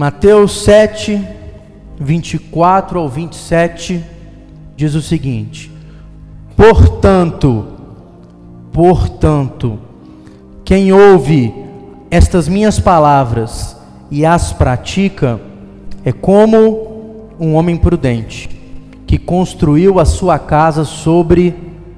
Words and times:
Mateus 0.00 0.62
7, 0.62 1.22
24 2.00 2.98
ao 2.98 3.06
27 3.06 4.02
diz 4.74 4.94
o 4.94 5.02
seguinte: 5.02 5.70
Portanto, 6.56 7.66
portanto, 8.72 9.78
quem 10.64 10.90
ouve 10.90 11.52
estas 12.10 12.48
minhas 12.48 12.80
palavras 12.80 13.76
e 14.10 14.24
as 14.24 14.54
pratica 14.54 15.38
é 16.02 16.12
como 16.12 17.28
um 17.38 17.54
homem 17.54 17.76
prudente 17.76 18.48
que 19.06 19.18
construiu 19.18 20.00
a 20.00 20.06
sua 20.06 20.38
casa 20.38 20.82
sobre 20.82 21.54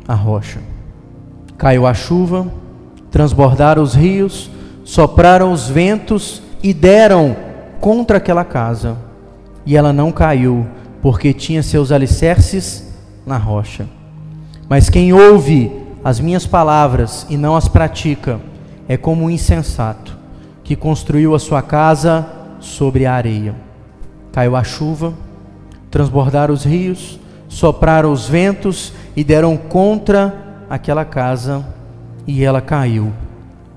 a 0.08 0.14
rocha. 0.14 0.58
Caiu 1.56 1.86
a 1.86 1.94
chuva, 1.94 2.48
transbordaram 3.12 3.80
os 3.80 3.94
rios, 3.94 4.50
sopraram 4.82 5.52
os 5.52 5.68
ventos 5.68 6.42
e 6.64 6.74
deram 6.74 7.51
contra 7.82 8.18
aquela 8.18 8.44
casa. 8.44 8.96
E 9.66 9.76
ela 9.76 9.92
não 9.92 10.12
caiu, 10.12 10.64
porque 11.02 11.34
tinha 11.34 11.64
seus 11.64 11.90
alicerces 11.90 12.94
na 13.26 13.36
rocha. 13.36 13.88
Mas 14.68 14.88
quem 14.88 15.12
ouve 15.12 15.82
as 16.04 16.20
minhas 16.20 16.46
palavras 16.46 17.26
e 17.28 17.36
não 17.36 17.56
as 17.56 17.66
pratica, 17.66 18.40
é 18.88 18.96
como 18.96 19.24
um 19.24 19.30
insensato 19.30 20.16
que 20.62 20.76
construiu 20.76 21.34
a 21.34 21.40
sua 21.40 21.60
casa 21.60 22.24
sobre 22.60 23.04
a 23.04 23.14
areia. 23.14 23.54
Caiu 24.30 24.54
a 24.54 24.62
chuva, 24.62 25.12
transbordaram 25.90 26.54
os 26.54 26.64
rios, 26.64 27.18
sopraram 27.48 28.12
os 28.12 28.28
ventos 28.28 28.92
e 29.16 29.24
deram 29.24 29.56
contra 29.56 30.64
aquela 30.70 31.04
casa, 31.04 31.66
e 32.28 32.44
ela 32.44 32.60
caiu, 32.60 33.12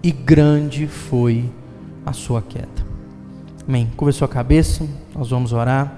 e 0.03 0.11
grande 0.11 0.85
foi 0.85 1.49
a 2.05 2.13
sua 2.13 2.41
queda. 2.41 2.74
Amém. 3.67 3.91
Curva 3.97 4.11
sua 4.11 4.27
cabeça, 4.27 4.87
nós 5.15 5.31
vamos 5.31 5.51
orar. 5.51 5.91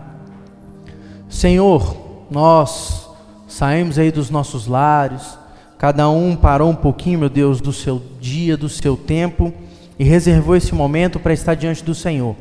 Senhor, 1.28 2.25
nós 2.31 3.09
saímos 3.45 4.00
aí 4.00 4.09
dos 4.09 4.30
nossos 4.30 4.67
lares, 4.67 5.38
cada 5.77 6.08
um 6.09 6.33
parou 6.33 6.69
um 6.69 6.75
pouquinho, 6.75 7.19
meu 7.19 7.30
Deus, 7.30 7.59
do 7.59 7.73
seu 7.73 8.02
dia, 8.22 8.55
do 8.55 8.69
seu 8.69 8.95
tempo 8.95 9.53
e 10.00 10.05
reservou 10.05 10.55
esse 10.55 10.73
momento 10.73 11.19
para 11.19 11.33
estar 11.33 11.55
diante 11.55 11.83
do 11.83 11.94
Senhor. 11.94 12.38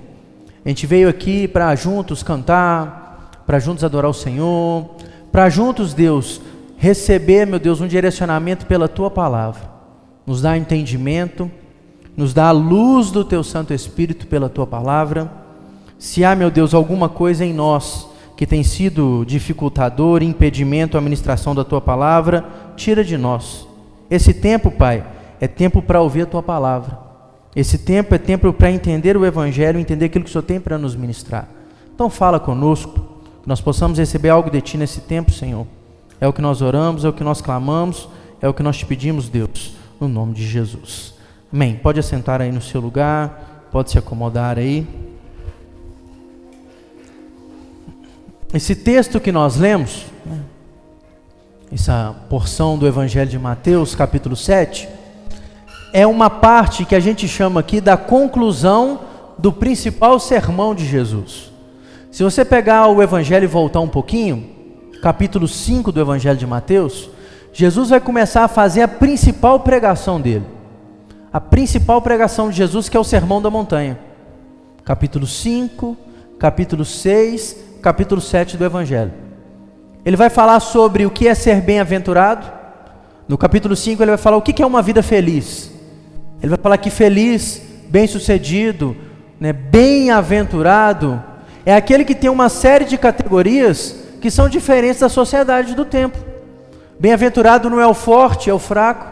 A 0.64 0.68
gente 0.68 0.86
veio 0.86 1.08
aqui 1.08 1.48
para 1.48 1.74
juntos 1.74 2.22
cantar, 2.22 3.42
para 3.44 3.58
juntos 3.58 3.82
adorar 3.82 4.10
o 4.10 4.14
Senhor, 4.14 4.90
para 5.32 5.48
juntos, 5.48 5.92
Deus, 5.92 6.40
receber, 6.76 7.46
meu 7.46 7.58
Deus, 7.58 7.80
um 7.80 7.88
direcionamento 7.88 8.64
pela 8.66 8.86
tua 8.86 9.10
palavra. 9.10 9.62
Nos 10.24 10.42
dá 10.42 10.56
entendimento, 10.56 11.50
nos 12.16 12.32
dá 12.32 12.48
a 12.48 12.52
luz 12.52 13.10
do 13.10 13.24
teu 13.24 13.44
Santo 13.44 13.74
Espírito 13.74 14.26
pela 14.26 14.48
tua 14.48 14.66
palavra. 14.66 15.30
Se 15.98 16.24
há, 16.24 16.34
meu 16.34 16.50
Deus, 16.50 16.72
alguma 16.72 17.08
coisa 17.08 17.44
em 17.44 17.52
nós 17.52 18.08
que 18.36 18.46
tem 18.46 18.62
sido 18.62 19.24
dificultador, 19.26 20.22
impedimento 20.22 20.98
à 20.98 21.00
ministração 21.00 21.54
da 21.54 21.64
tua 21.64 21.80
palavra, 21.80 22.44
tira 22.76 23.02
de 23.02 23.16
nós. 23.16 23.66
Esse 24.10 24.34
tempo, 24.34 24.70
Pai, 24.70 25.04
é 25.40 25.48
tempo 25.48 25.80
para 25.80 26.00
ouvir 26.00 26.22
a 26.22 26.26
tua 26.26 26.42
palavra. 26.42 26.98
Esse 27.54 27.78
tempo 27.78 28.14
é 28.14 28.18
tempo 28.18 28.52
para 28.52 28.70
entender 28.70 29.16
o 29.16 29.24
Evangelho, 29.24 29.80
entender 29.80 30.06
aquilo 30.06 30.24
que 30.24 30.30
o 30.30 30.32
Senhor 30.32 30.42
tem 30.42 30.60
para 30.60 30.76
nos 30.76 30.94
ministrar. 30.94 31.48
Então 31.94 32.10
fala 32.10 32.38
conosco, 32.38 32.92
que 33.42 33.48
nós 33.48 33.60
possamos 33.62 33.98
receber 33.98 34.28
algo 34.28 34.50
de 34.50 34.60
Ti 34.60 34.76
nesse 34.76 35.00
tempo, 35.00 35.32
Senhor. 35.32 35.66
É 36.20 36.28
o 36.28 36.32
que 36.32 36.42
nós 36.42 36.60
oramos, 36.60 37.06
é 37.06 37.08
o 37.08 37.12
que 37.14 37.24
nós 37.24 37.40
clamamos, 37.40 38.08
é 38.42 38.48
o 38.48 38.52
que 38.52 38.62
nós 38.62 38.76
te 38.76 38.84
pedimos, 38.84 39.30
Deus, 39.30 39.74
no 39.98 40.08
nome 40.08 40.34
de 40.34 40.46
Jesus. 40.46 41.15
Amém. 41.52 41.76
Pode 41.76 42.00
assentar 42.00 42.40
aí 42.40 42.50
no 42.50 42.60
seu 42.60 42.80
lugar, 42.80 43.68
pode 43.70 43.90
se 43.90 43.98
acomodar 43.98 44.58
aí. 44.58 44.86
Esse 48.52 48.74
texto 48.74 49.20
que 49.20 49.30
nós 49.30 49.56
lemos, 49.56 50.06
né, 50.24 50.40
essa 51.72 52.16
porção 52.28 52.76
do 52.76 52.86
Evangelho 52.86 53.30
de 53.30 53.38
Mateus, 53.38 53.94
capítulo 53.94 54.34
7, 54.34 54.88
é 55.92 56.06
uma 56.06 56.28
parte 56.28 56.84
que 56.84 56.94
a 56.94 57.00
gente 57.00 57.28
chama 57.28 57.60
aqui 57.60 57.80
da 57.80 57.96
conclusão 57.96 59.00
do 59.38 59.52
principal 59.52 60.18
sermão 60.18 60.74
de 60.74 60.84
Jesus. 60.84 61.52
Se 62.10 62.24
você 62.24 62.44
pegar 62.44 62.88
o 62.88 63.02
Evangelho 63.02 63.44
e 63.44 63.48
voltar 63.48 63.80
um 63.80 63.88
pouquinho, 63.88 64.50
capítulo 65.00 65.46
5 65.46 65.92
do 65.92 66.00
Evangelho 66.00 66.38
de 66.38 66.46
Mateus, 66.46 67.08
Jesus 67.52 67.90
vai 67.90 68.00
começar 68.00 68.42
a 68.44 68.48
fazer 68.48 68.82
a 68.82 68.88
principal 68.88 69.60
pregação 69.60 70.20
dele. 70.20 70.55
A 71.36 71.40
principal 71.40 72.00
pregação 72.00 72.48
de 72.48 72.56
Jesus, 72.56 72.88
que 72.88 72.96
é 72.96 73.00
o 73.00 73.04
Sermão 73.04 73.42
da 73.42 73.50
Montanha. 73.50 73.98
Capítulo 74.82 75.26
5, 75.26 75.94
capítulo 76.38 76.82
6, 76.82 77.56
capítulo 77.82 78.22
7 78.22 78.56
do 78.56 78.64
Evangelho. 78.64 79.12
Ele 80.02 80.16
vai 80.16 80.30
falar 80.30 80.60
sobre 80.60 81.04
o 81.04 81.10
que 81.10 81.28
é 81.28 81.34
ser 81.34 81.60
bem-aventurado. 81.60 82.50
No 83.28 83.36
capítulo 83.36 83.76
5, 83.76 84.02
ele 84.02 84.12
vai 84.12 84.16
falar 84.16 84.38
o 84.38 84.40
que 84.40 84.62
é 84.62 84.66
uma 84.66 84.80
vida 84.80 85.02
feliz. 85.02 85.70
Ele 86.40 86.48
vai 86.48 86.58
falar 86.58 86.78
que 86.78 86.88
feliz, 86.88 87.60
bem-sucedido, 87.90 88.96
né, 89.38 89.52
bem-aventurado, 89.52 91.22
é 91.66 91.76
aquele 91.76 92.06
que 92.06 92.14
tem 92.14 92.30
uma 92.30 92.48
série 92.48 92.86
de 92.86 92.96
categorias 92.96 93.94
que 94.22 94.30
são 94.30 94.48
diferentes 94.48 95.00
da 95.00 95.10
sociedade 95.10 95.74
do 95.74 95.84
tempo. 95.84 96.16
Bem-aventurado 96.98 97.68
não 97.68 97.78
é 97.78 97.86
o 97.86 97.92
forte, 97.92 98.48
é 98.48 98.54
o 98.54 98.58
fraco, 98.58 99.06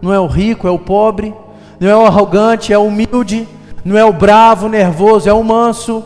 não 0.00 0.14
é 0.14 0.20
o 0.20 0.28
rico, 0.28 0.68
é 0.68 0.70
o 0.70 0.78
pobre, 0.78 1.34
não 1.80 1.88
é 1.88 1.96
o 1.96 2.06
arrogante, 2.06 2.72
é 2.72 2.78
o 2.78 2.84
humilde, 2.84 3.48
não 3.84 3.96
é 3.98 4.04
o 4.04 4.12
bravo, 4.12 4.68
nervoso, 4.68 5.28
é 5.28 5.32
o 5.32 5.42
manso. 5.42 6.04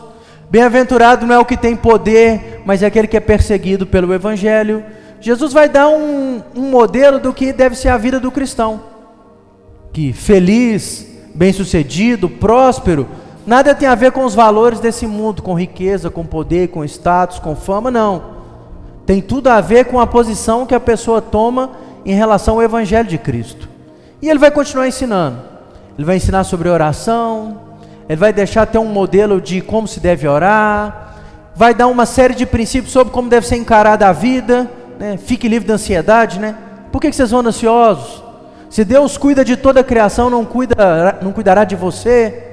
Bem-aventurado 0.49 1.25
não 1.25 1.35
é 1.35 1.39
o 1.39 1.45
que 1.45 1.55
tem 1.57 1.75
poder, 1.75 2.61
mas 2.65 2.81
é 2.81 2.87
aquele 2.87 3.07
que 3.07 3.17
é 3.17 3.19
perseguido 3.19 3.85
pelo 3.85 4.13
Evangelho. 4.13 4.83
Jesus 5.21 5.53
vai 5.53 5.69
dar 5.69 5.89
um, 5.89 6.41
um 6.55 6.69
modelo 6.69 7.19
do 7.19 7.33
que 7.33 7.53
deve 7.53 7.75
ser 7.75 7.89
a 7.89 7.97
vida 7.97 8.19
do 8.19 8.31
cristão 8.31 8.89
que 9.91 10.13
feliz, 10.13 11.07
bem-sucedido, 11.33 12.29
próspero, 12.29 13.07
nada 13.45 13.73
tem 13.73 13.87
a 13.87 13.95
ver 13.95 14.11
com 14.11 14.23
os 14.23 14.35
valores 14.35 14.79
desse 14.79 15.07
mundo, 15.07 15.41
com 15.41 15.57
riqueza, 15.57 16.09
com 16.09 16.25
poder, 16.25 16.69
com 16.69 16.85
status, 16.85 17.39
com 17.39 17.55
fama, 17.55 17.89
não. 17.89 18.39
Tem 19.05 19.21
tudo 19.21 19.47
a 19.47 19.59
ver 19.59 19.85
com 19.85 19.99
a 19.99 20.07
posição 20.07 20.65
que 20.65 20.75
a 20.75 20.79
pessoa 20.79 21.21
toma 21.21 21.71
em 22.05 22.13
relação 22.13 22.55
ao 22.55 22.63
Evangelho 22.63 23.09
de 23.09 23.17
Cristo. 23.17 23.67
E 24.21 24.29
ele 24.29 24.39
vai 24.39 24.51
continuar 24.51 24.87
ensinando. 24.87 25.48
Ele 25.99 26.05
vai 26.05 26.15
ensinar 26.15 26.45
sobre 26.45 26.69
oração, 26.69 27.59
ele 28.07 28.15
vai 28.15 28.31
deixar 28.31 28.61
até 28.61 28.79
um 28.79 28.85
modelo 28.85 29.41
de 29.41 29.59
como 29.59 29.85
se 29.85 29.99
deve 29.99 30.29
orar, 30.29 31.13
vai 31.53 31.73
dar 31.73 31.87
uma 31.87 32.05
série 32.05 32.33
de 32.33 32.45
princípios 32.45 32.93
sobre 32.93 33.11
como 33.11 33.27
deve 33.27 33.45
ser 33.45 33.57
encarada 33.57 34.07
a 34.07 34.13
vida. 34.13 34.71
Né? 34.97 35.17
Fique 35.17 35.49
livre 35.49 35.67
da 35.67 35.73
ansiedade, 35.73 36.39
né? 36.39 36.55
Por 36.89 37.01
que, 37.01 37.11
vocês 37.11 37.31
vão 37.31 37.41
ansiosos? 37.41 38.23
Se 38.69 38.85
Deus 38.85 39.17
cuida 39.17 39.43
de 39.43 39.57
toda 39.57 39.81
a 39.81 39.83
criação, 39.83 40.29
não, 40.29 40.45
cuida, 40.45 41.19
não 41.21 41.33
cuidará 41.33 41.65
de 41.65 41.75
você? 41.75 42.43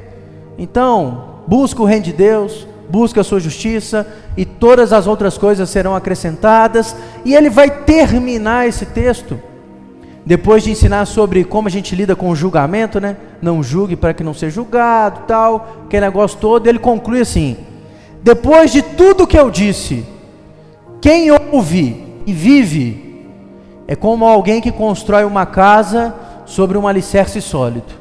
Então, 0.59 1.43
busca 1.47 1.81
o 1.81 1.85
reino 1.85 2.03
de 2.03 2.13
Deus, 2.13 2.67
busca 2.91 3.21
a 3.21 3.25
sua 3.25 3.39
justiça, 3.39 4.09
e 4.37 4.45
todas 4.45 4.93
as 4.93 5.07
outras 5.07 5.39
coisas 5.39 5.71
serão 5.71 5.95
acrescentadas. 5.95 6.97
E 7.25 7.33
ele 7.33 7.49
vai 7.49 7.71
terminar 7.71 8.67
esse 8.67 8.87
texto, 8.87 9.41
depois 10.27 10.65
de 10.65 10.73
ensinar 10.73 11.07
sobre 11.07 11.45
como 11.45 11.69
a 11.69 11.71
gente 11.71 11.95
lida 11.95 12.17
com 12.17 12.29
o 12.29 12.35
julgamento, 12.35 12.99
né? 12.99 13.17
Não 13.41 13.63
julgue 13.63 13.95
para 13.95 14.13
que 14.13 14.25
não 14.25 14.35
seja 14.35 14.57
julgado, 14.57 15.21
tal, 15.29 15.85
aquele 15.85 16.05
negócio 16.05 16.37
todo. 16.41 16.67
Ele 16.67 16.81
conclui 16.81 17.21
assim: 17.21 17.57
depois 18.25 18.73
de 18.73 18.83
tudo 18.83 19.27
que 19.27 19.39
eu 19.39 19.49
disse, 19.49 20.05
quem 21.01 21.31
ouve 21.31 22.05
e 22.27 22.33
vive 22.33 23.25
é 23.87 23.95
como 23.95 24.27
alguém 24.27 24.61
que 24.61 24.73
constrói 24.73 25.25
uma 25.25 25.47
casa 25.47 26.13
sobre 26.45 26.77
um 26.77 26.89
alicerce 26.89 27.41
sólido. 27.41 27.95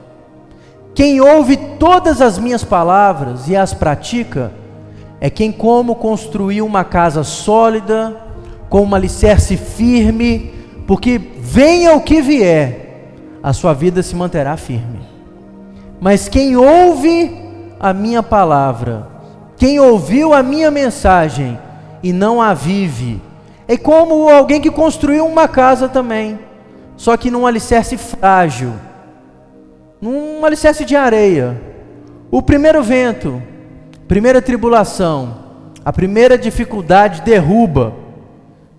Quem 0.95 1.21
ouve 1.21 1.57
todas 1.77 2.21
as 2.21 2.39
minhas 2.39 2.63
palavras 2.63 3.47
e 3.47 3.55
as 3.55 3.71
pratica, 3.71 4.51
é 5.21 5.29
quem, 5.29 5.51
como 5.51 5.93
construiu 5.93 6.65
uma 6.65 6.83
casa 6.83 7.23
sólida, 7.23 8.19
com 8.67 8.83
um 8.83 8.95
alicerce 8.95 9.57
firme, 9.57 10.53
porque 10.87 11.19
venha 11.55 11.95
o 11.95 12.01
que 12.01 12.21
vier, 12.21 13.13
a 13.41 13.53
sua 13.53 13.73
vida 13.73 14.03
se 14.03 14.13
manterá 14.13 14.57
firme. 14.57 14.99
Mas 16.01 16.27
quem 16.27 16.57
ouve 16.57 17.33
a 17.79 17.93
minha 17.93 18.21
palavra, 18.21 19.07
quem 19.55 19.79
ouviu 19.79 20.33
a 20.33 20.43
minha 20.43 20.69
mensagem 20.69 21.57
e 22.03 22.11
não 22.11 22.41
a 22.41 22.53
vive, 22.53 23.21
é 23.69 23.77
como 23.77 24.27
alguém 24.27 24.59
que 24.59 24.69
construiu 24.69 25.25
uma 25.25 25.47
casa 25.47 25.87
também, 25.87 26.37
só 26.97 27.15
que 27.15 27.31
num 27.31 27.47
alicerce 27.47 27.95
frágil, 27.95 28.73
num 30.01 30.43
alicerce 30.43 30.83
de 30.83 30.97
areia. 30.97 31.55
O 32.29 32.41
primeiro 32.41 32.83
vento, 32.83 33.41
primeira 34.09 34.41
tribulação, 34.41 35.37
a 35.85 35.93
primeira 35.93 36.37
dificuldade 36.37 37.21
derruba. 37.21 37.93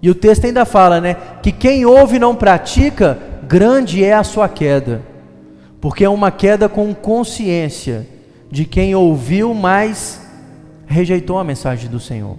E 0.02 0.10
o 0.10 0.14
texto 0.14 0.44
ainda 0.44 0.64
fala, 0.64 1.00
né, 1.00 1.16
que 1.42 1.50
quem 1.50 1.86
ouve 1.86 2.16
e 2.16 2.18
não 2.18 2.34
pratica, 2.34 3.18
grande 3.46 4.04
é 4.04 4.14
a 4.14 4.24
sua 4.24 4.48
queda. 4.48 5.02
Porque 5.80 6.04
é 6.04 6.08
uma 6.08 6.30
queda 6.30 6.68
com 6.68 6.94
consciência 6.94 8.06
de 8.50 8.64
quem 8.64 8.94
ouviu, 8.94 9.54
mas 9.54 10.20
rejeitou 10.86 11.38
a 11.38 11.44
mensagem 11.44 11.90
do 11.90 11.98
Senhor. 11.98 12.36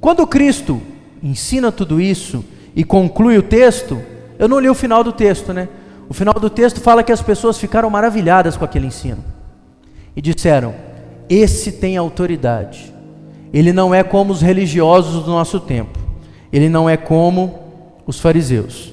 Quando 0.00 0.26
Cristo 0.26 0.80
ensina 1.22 1.72
tudo 1.72 2.00
isso 2.00 2.44
e 2.74 2.84
conclui 2.84 3.38
o 3.38 3.42
texto, 3.42 4.00
eu 4.38 4.48
não 4.48 4.60
li 4.60 4.68
o 4.68 4.74
final 4.74 5.02
do 5.02 5.12
texto, 5.12 5.52
né? 5.52 5.68
O 6.08 6.14
final 6.14 6.34
do 6.34 6.50
texto 6.50 6.80
fala 6.80 7.02
que 7.02 7.12
as 7.12 7.22
pessoas 7.22 7.58
ficaram 7.58 7.90
maravilhadas 7.90 8.56
com 8.56 8.64
aquele 8.64 8.86
ensino 8.86 9.24
e 10.14 10.20
disseram: 10.20 10.74
Esse 11.28 11.72
tem 11.72 11.96
autoridade. 11.96 12.94
Ele 13.52 13.72
não 13.72 13.94
é 13.94 14.02
como 14.02 14.32
os 14.32 14.42
religiosos 14.42 15.24
do 15.24 15.30
nosso 15.30 15.58
tempo. 15.60 16.05
Ele 16.56 16.70
não 16.70 16.88
é 16.88 16.96
como 16.96 17.58
os 18.06 18.18
fariseus. 18.18 18.90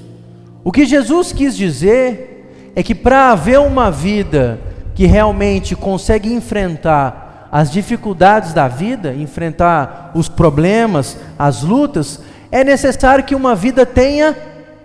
O 0.62 0.70
que 0.70 0.84
Jesus 0.84 1.32
quis 1.32 1.56
dizer 1.56 2.72
é 2.76 2.82
que 2.82 2.94
para 2.94 3.30
haver 3.30 3.58
uma 3.58 3.90
vida 3.90 4.60
que 4.94 5.06
realmente 5.06 5.74
consegue 5.74 6.30
enfrentar 6.30 7.48
as 7.50 7.70
dificuldades 7.70 8.52
da 8.52 8.68
vida, 8.68 9.14
enfrentar 9.14 10.10
os 10.14 10.28
problemas, 10.28 11.16
as 11.38 11.62
lutas, 11.62 12.20
é 12.52 12.62
necessário 12.62 13.24
que 13.24 13.34
uma 13.34 13.54
vida 13.54 13.86
tenha 13.86 14.36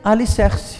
alicerce. 0.01 0.77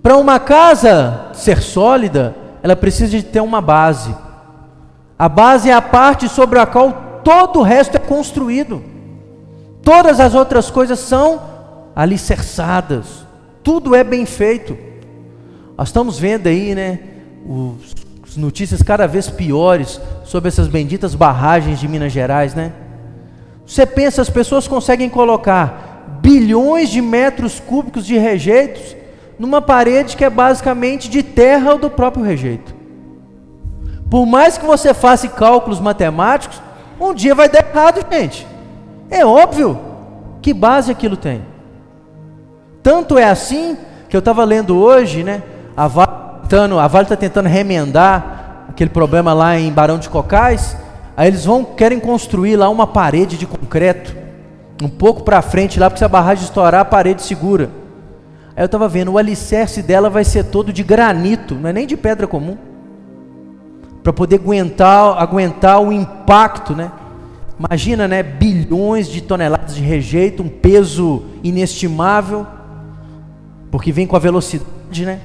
Para 0.00 0.16
uma 0.16 0.38
casa 0.38 1.30
ser 1.32 1.60
sólida, 1.62 2.32
ela 2.62 2.76
precisa 2.76 3.10
de 3.10 3.24
ter 3.24 3.40
uma 3.40 3.60
base. 3.60 4.14
A 5.18 5.28
base 5.28 5.68
é 5.68 5.74
a 5.74 5.82
parte 5.82 6.28
sobre 6.28 6.60
a 6.60 6.66
qual 6.66 7.22
todo 7.24 7.58
o 7.58 7.64
resto 7.64 7.96
é 7.96 7.98
construído. 7.98 8.93
Todas 9.84 10.18
as 10.18 10.34
outras 10.34 10.70
coisas 10.70 10.98
são 10.98 11.42
alicerçadas. 11.94 13.26
Tudo 13.62 13.94
é 13.94 14.02
bem 14.02 14.24
feito. 14.24 14.76
Nós 15.76 15.88
estamos 15.88 16.18
vendo 16.18 16.46
aí, 16.46 16.74
né, 16.74 17.00
os, 17.46 17.94
notícias 18.36 18.82
cada 18.82 19.06
vez 19.06 19.30
piores 19.30 20.00
sobre 20.24 20.48
essas 20.48 20.66
benditas 20.66 21.14
barragens 21.14 21.78
de 21.78 21.86
Minas 21.86 22.12
Gerais, 22.12 22.52
né? 22.52 22.72
Você 23.64 23.86
pensa, 23.86 24.20
as 24.20 24.28
pessoas 24.28 24.66
conseguem 24.66 25.08
colocar 25.08 26.18
bilhões 26.20 26.88
de 26.88 27.00
metros 27.00 27.60
cúbicos 27.60 28.04
de 28.04 28.18
rejeitos 28.18 28.96
numa 29.38 29.62
parede 29.62 30.16
que 30.16 30.24
é 30.24 30.30
basicamente 30.30 31.08
de 31.08 31.22
terra 31.22 31.72
ou 31.72 31.78
do 31.78 31.88
próprio 31.88 32.24
rejeito. 32.24 32.74
Por 34.10 34.26
mais 34.26 34.58
que 34.58 34.64
você 34.64 34.92
faça 34.92 35.28
cálculos 35.28 35.78
matemáticos, 35.78 36.60
um 37.00 37.14
dia 37.14 37.34
vai 37.34 37.48
dar 37.48 37.64
errado, 37.64 38.04
gente. 38.10 38.46
É 39.14 39.24
óbvio. 39.24 39.78
Que 40.42 40.52
base 40.52 40.90
aquilo 40.90 41.16
tem? 41.16 41.42
Tanto 42.82 43.16
é 43.16 43.24
assim 43.24 43.78
que 44.08 44.16
eu 44.16 44.18
estava 44.18 44.42
lendo 44.42 44.76
hoje, 44.76 45.22
né? 45.22 45.42
A 45.76 45.86
Vale 45.86 47.04
está 47.04 47.16
tentando 47.16 47.48
remendar 47.48 48.66
aquele 48.68 48.90
problema 48.90 49.32
lá 49.32 49.56
em 49.56 49.70
Barão 49.72 49.98
de 49.98 50.10
Cocais. 50.10 50.76
Aí 51.16 51.28
eles 51.28 51.44
vão 51.44 51.64
querem 51.64 52.00
construir 52.00 52.56
lá 52.56 52.68
uma 52.68 52.88
parede 52.88 53.38
de 53.38 53.46
concreto, 53.46 54.16
um 54.82 54.88
pouco 54.88 55.22
para 55.22 55.40
frente 55.40 55.78
lá, 55.78 55.88
porque 55.88 56.00
se 56.00 56.04
a 56.04 56.08
barragem 56.08 56.42
estourar, 56.42 56.80
a 56.80 56.84
parede 56.84 57.22
segura. 57.22 57.70
Aí 58.56 58.64
eu 58.64 58.66
estava 58.66 58.88
vendo, 58.88 59.12
o 59.12 59.18
alicerce 59.18 59.80
dela 59.80 60.10
vai 60.10 60.24
ser 60.24 60.44
todo 60.46 60.72
de 60.72 60.82
granito, 60.82 61.54
não 61.54 61.70
é 61.70 61.72
nem 61.72 61.86
de 61.86 61.96
pedra 61.96 62.26
comum. 62.26 62.58
Para 64.02 64.12
poder 64.12 64.40
aguentar, 64.40 65.16
aguentar 65.22 65.80
o 65.80 65.92
impacto, 65.92 66.74
né? 66.74 66.90
Imagina, 67.58 68.08
né? 68.08 68.22
Bilhões 68.22 69.08
de 69.08 69.20
toneladas 69.20 69.76
de 69.76 69.82
rejeito, 69.82 70.42
um 70.42 70.48
peso 70.48 71.22
inestimável, 71.42 72.46
porque 73.70 73.92
vem 73.92 74.06
com 74.06 74.16
a 74.16 74.20
velocidade, 74.20 75.04
né? 75.04 75.20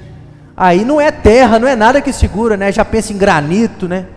Aí 0.56 0.84
não 0.84 1.00
é 1.00 1.12
terra, 1.12 1.58
não 1.58 1.68
é 1.68 1.76
nada 1.76 2.02
que 2.02 2.12
segura, 2.12 2.56
né? 2.58 2.72
Já 2.72 2.86
pensa 2.86 3.14
em 3.14 3.18
granito, 3.18 3.88
né? 3.88 4.08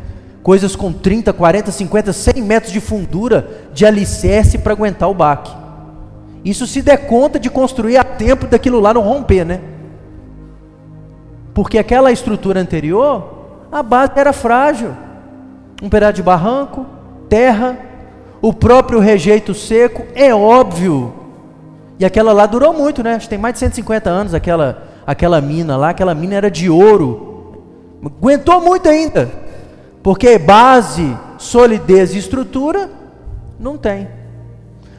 Coisas 0.42 0.74
com 0.74 0.92
30, 0.92 1.32
40, 1.32 1.70
50, 1.70 2.12
100 2.12 2.42
metros 2.42 2.72
de 2.72 2.80
fundura 2.80 3.48
de 3.72 3.86
alicerce 3.86 4.58
para 4.58 4.72
aguentar 4.72 5.08
o 5.08 5.14
baque. 5.14 5.52
Isso 6.44 6.66
se 6.66 6.82
der 6.82 7.06
conta 7.06 7.38
de 7.38 7.48
construir 7.48 7.96
a 7.96 8.04
tempo 8.04 8.48
daquilo 8.48 8.80
lá 8.80 8.92
não 8.92 9.02
romper, 9.02 9.44
né? 9.44 9.60
Porque 11.54 11.78
aquela 11.78 12.10
estrutura 12.10 12.60
anterior, 12.60 13.66
a 13.70 13.82
base 13.82 14.12
era 14.16 14.32
frágil. 14.32 14.96
Um 15.80 15.88
pedaço 15.88 16.14
de 16.14 16.22
barranco, 16.22 16.86
terra, 17.28 17.78
o 18.42 18.52
próprio 18.52 18.98
rejeito 18.98 19.54
seco, 19.54 20.04
é 20.16 20.34
óbvio. 20.34 21.14
E 21.98 22.04
aquela 22.04 22.32
lá 22.32 22.44
durou 22.44 22.72
muito, 22.72 23.00
né? 23.00 23.14
Acho 23.14 23.26
que 23.26 23.30
tem 23.30 23.38
mais 23.38 23.54
de 23.54 23.60
150 23.60 24.10
anos 24.10 24.34
aquela, 24.34 24.88
aquela 25.06 25.40
mina 25.40 25.76
lá, 25.76 25.90
aquela 25.90 26.12
mina 26.12 26.34
era 26.34 26.50
de 26.50 26.68
ouro. 26.68 27.62
Aguentou 28.04 28.60
muito 28.60 28.88
ainda. 28.88 29.30
Porque 30.02 30.36
base, 30.36 31.16
solidez 31.38 32.12
e 32.12 32.18
estrutura 32.18 32.90
não 33.60 33.78
tem. 33.78 34.08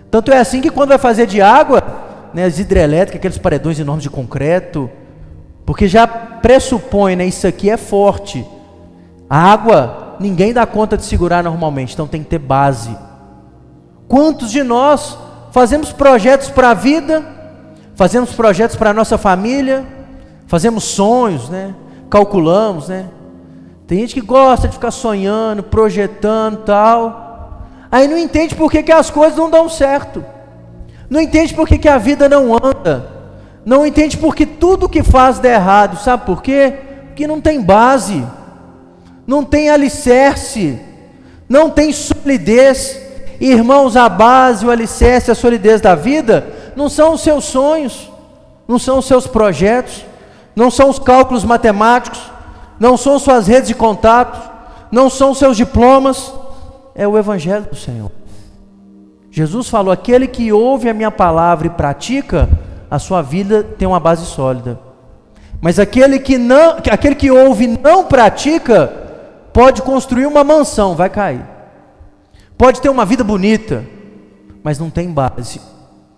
Tanto 0.09 0.31
é 0.31 0.39
assim 0.39 0.61
que 0.61 0.69
quando 0.69 0.89
vai 0.89 0.97
fazer 0.97 1.27
de 1.27 1.41
água, 1.41 1.83
né, 2.33 2.45
as 2.45 2.57
hidrelétricas, 2.59 3.19
aqueles 3.19 3.37
paredões 3.37 3.77
enormes 3.77 4.03
de 4.03 4.09
concreto, 4.09 4.89
porque 5.65 5.87
já 5.87 6.07
pressupõe, 6.07 7.17
né, 7.17 7.25
isso 7.25 7.45
aqui 7.45 7.69
é 7.69 7.75
forte. 7.75 8.45
A 9.29 9.51
água, 9.51 10.15
ninguém 10.19 10.53
dá 10.53 10.65
conta 10.65 10.95
de 10.95 11.03
segurar 11.03 11.43
normalmente, 11.43 11.93
então 11.93 12.07
tem 12.07 12.23
que 12.23 12.29
ter 12.29 12.39
base. 12.39 12.95
Quantos 14.07 14.51
de 14.51 14.63
nós 14.63 15.17
fazemos 15.51 15.91
projetos 15.91 16.49
para 16.49 16.71
a 16.71 16.73
vida, 16.73 17.23
fazemos 17.95 18.33
projetos 18.33 18.75
para 18.75 18.89
a 18.89 18.93
nossa 18.93 19.17
família, 19.17 19.85
fazemos 20.47 20.83
sonhos, 20.83 21.49
né? 21.49 21.73
Calculamos, 22.09 22.89
né? 22.89 23.07
Tem 23.87 23.99
gente 23.99 24.13
que 24.15 24.21
gosta 24.21 24.67
de 24.67 24.73
ficar 24.73 24.91
sonhando, 24.91 25.63
projetando, 25.63 26.57
tal. 26.63 27.67
Aí 27.91 28.07
não 28.07 28.17
entende 28.17 28.55
por 28.55 28.71
que, 28.71 28.81
que 28.81 28.91
as 28.91 29.09
coisas 29.09 29.37
não 29.37 29.49
dão 29.49 29.69
certo. 29.69 30.25
Não 31.09 31.21
entende 31.21 31.53
por 31.53 31.67
que, 31.67 31.77
que 31.77 31.87
a 31.87 31.97
vida 31.97 32.27
não 32.27 32.55
anda. 32.55 33.07
Não 33.65 33.85
entende 33.85 34.17
por 34.17 34.35
que 34.35 34.45
tudo 34.45 34.89
que 34.89 35.03
faz 35.03 35.37
dá 35.37 35.49
errado. 35.49 35.99
Sabe 35.99 36.25
por 36.25 36.41
quê? 36.41 36.73
Porque 37.07 37.27
não 37.27 37.39
tem 37.39 37.61
base. 37.61 38.25
Não 39.27 39.43
tem 39.43 39.69
alicerce. 39.69 40.79
Não 41.47 41.69
tem 41.69 41.93
solidez. 41.93 42.99
Irmãos, 43.39 43.95
a 43.95 44.07
base, 44.07 44.65
o 44.65 44.71
alicerce, 44.71 45.31
a 45.31 45.35
solidez 45.35 45.81
da 45.81 45.95
vida 45.95 46.47
não 46.75 46.89
são 46.89 47.13
os 47.13 47.21
seus 47.21 47.45
sonhos, 47.45 48.09
não 48.67 48.79
são 48.79 48.99
os 48.99 49.05
seus 49.05 49.27
projetos, 49.27 50.05
não 50.55 50.69
são 50.69 50.89
os 50.89 50.99
cálculos 50.99 51.43
matemáticos, 51.43 52.19
não 52.79 52.97
são 52.97 53.19
suas 53.19 53.47
redes 53.47 53.67
de 53.67 53.75
contatos, 53.75 54.39
não 54.91 55.09
são 55.09 55.33
seus 55.33 55.57
diplomas, 55.57 56.33
é 56.95 57.07
o 57.07 57.17
Evangelho 57.17 57.65
do 57.65 57.75
Senhor. 57.75 58.11
Jesus 59.31 59.67
falou: 59.67 59.91
aquele 59.91 60.27
que 60.27 60.51
ouve 60.51 60.89
a 60.89 60.93
minha 60.93 61.11
palavra 61.11 61.67
e 61.67 61.69
pratica, 61.69 62.47
a 62.89 62.99
sua 62.99 63.21
vida 63.21 63.63
tem 63.63 63.87
uma 63.87 63.99
base 63.99 64.25
sólida. 64.25 64.79
Mas 65.59 65.79
aquele 65.79 66.19
que 66.19 66.37
não, 66.37 66.77
aquele 66.91 67.15
que 67.15 67.31
ouve 67.31 67.63
e 67.63 67.77
não 67.79 68.03
pratica, 68.05 68.93
pode 69.51 69.81
construir 69.81 70.25
uma 70.25 70.43
mansão, 70.43 70.93
vai 70.93 71.09
cair. 71.09 71.52
Pode 72.63 72.79
ter 72.79 72.87
uma 72.87 73.03
vida 73.03 73.25
bonita, 73.25 73.83
mas 74.63 74.79
não 74.79 74.89
tem 74.89 75.11
base. 75.11 75.59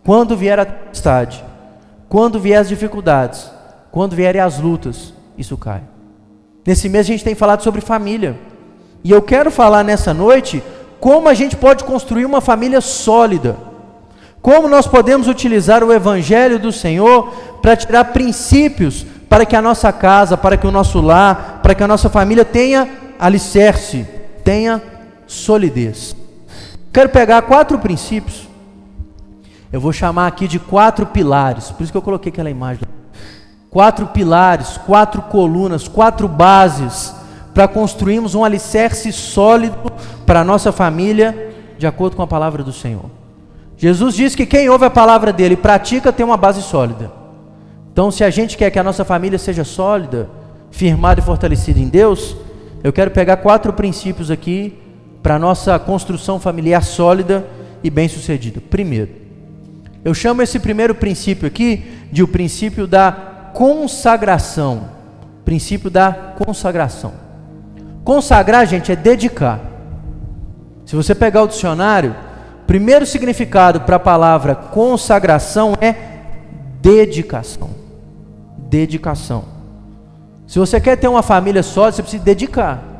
Quando 0.05 0.37
vier 0.37 0.59
a 0.59 0.63
tempestade, 0.63 1.43
quando 2.07 2.39
vier 2.39 2.61
as 2.61 2.69
dificuldades, 2.69 3.49
quando 3.89 4.15
vierem 4.15 4.39
as 4.39 4.59
lutas, 4.59 5.11
isso 5.35 5.57
cai. 5.57 5.81
Nesse 6.63 6.87
mês 6.87 7.07
a 7.07 7.09
gente 7.09 7.23
tem 7.23 7.33
falado 7.33 7.63
sobre 7.63 7.81
família. 7.81 8.37
E 9.03 9.09
eu 9.09 9.23
quero 9.23 9.49
falar 9.49 9.83
nessa 9.83 10.13
noite 10.13 10.61
como 10.99 11.27
a 11.27 11.33
gente 11.33 11.55
pode 11.55 11.83
construir 11.83 12.25
uma 12.25 12.41
família 12.41 12.79
sólida. 12.79 13.57
Como 14.39 14.67
nós 14.67 14.85
podemos 14.85 15.27
utilizar 15.27 15.83
o 15.83 15.91
Evangelho 15.91 16.59
do 16.59 16.71
Senhor 16.71 17.33
para 17.59 17.75
tirar 17.75 18.13
princípios 18.13 19.03
para 19.27 19.47
que 19.47 19.55
a 19.55 19.63
nossa 19.63 19.91
casa, 19.91 20.37
para 20.37 20.57
que 20.57 20.67
o 20.67 20.71
nosso 20.71 21.01
lar, 21.01 21.61
para 21.63 21.73
que 21.73 21.81
a 21.81 21.87
nossa 21.87 22.07
família 22.07 22.45
tenha 22.45 22.87
alicerce, 23.17 24.05
tenha 24.43 24.79
solidez. 25.25 26.15
Quero 26.95 27.09
pegar 27.09 27.41
quatro 27.41 27.77
princípios. 27.77 28.47
Eu 29.69 29.81
vou 29.81 29.91
chamar 29.91 30.27
aqui 30.27 30.47
de 30.47 30.57
quatro 30.57 31.05
pilares, 31.05 31.69
por 31.69 31.83
isso 31.83 31.91
que 31.91 31.97
eu 31.97 32.01
coloquei 32.01 32.31
aquela 32.31 32.49
imagem. 32.49 32.83
Quatro 33.69 34.07
pilares, 34.07 34.77
quatro 34.77 35.21
colunas, 35.23 35.89
quatro 35.89 36.25
bases 36.25 37.13
para 37.53 37.67
construirmos 37.67 38.33
um 38.33 38.45
alicerce 38.45 39.11
sólido 39.11 39.75
para 40.25 40.39
a 40.39 40.43
nossa 40.45 40.71
família, 40.71 41.53
de 41.77 41.85
acordo 41.85 42.15
com 42.15 42.21
a 42.21 42.27
palavra 42.27 42.63
do 42.63 42.71
Senhor. 42.71 43.11
Jesus 43.75 44.15
diz 44.15 44.33
que 44.33 44.45
quem 44.45 44.69
ouve 44.69 44.85
a 44.85 44.89
palavra 44.89 45.33
dele 45.33 45.55
e 45.55 45.57
pratica 45.57 46.13
tem 46.13 46.25
uma 46.25 46.37
base 46.37 46.61
sólida. 46.61 47.11
Então, 47.91 48.09
se 48.09 48.23
a 48.23 48.29
gente 48.29 48.55
quer 48.55 48.71
que 48.71 48.79
a 48.79 48.83
nossa 48.83 49.03
família 49.03 49.37
seja 49.37 49.65
sólida, 49.65 50.29
firmada 50.71 51.19
e 51.19 51.23
fortalecida 51.23 51.77
em 51.77 51.89
Deus, 51.89 52.37
eu 52.81 52.93
quero 52.93 53.11
pegar 53.11 53.35
quatro 53.35 53.73
princípios 53.73 54.31
aqui 54.31 54.84
para 55.25 55.37
a 55.37 55.39
nossa 55.39 55.79
construção 55.79 56.39
familiar 56.39 56.83
sólida 56.83 57.43
e 57.83 57.89
bem-sucedida. 57.89 58.61
Primeiro, 58.61 59.09
eu 60.03 60.13
chamo 60.13 60.43
esse 60.43 60.59
primeiro 60.59 60.93
princípio 60.93 61.47
aqui 61.47 61.83
de 62.11 62.21
o 62.21 62.27
princípio 62.27 62.85
da 62.85 63.11
consagração. 63.51 64.87
Princípio 65.43 65.89
da 65.89 66.13
consagração. 66.13 67.13
Consagrar, 68.03 68.67
gente, 68.67 68.91
é 68.91 68.95
dedicar. 68.95 69.59
Se 70.85 70.95
você 70.95 71.15
pegar 71.15 71.41
o 71.41 71.47
dicionário, 71.47 72.15
primeiro 72.67 73.03
significado 73.03 73.81
para 73.81 73.95
a 73.95 73.99
palavra 73.99 74.53
consagração 74.53 75.73
é 75.81 75.95
dedicação. 76.79 77.71
Dedicação. 78.59 79.43
Se 80.45 80.59
você 80.59 80.79
quer 80.79 80.97
ter 80.97 81.07
uma 81.07 81.23
família 81.23 81.63
sólida, 81.63 81.95
você 81.95 82.01
precisa 82.03 82.23
dedicar. 82.23 82.94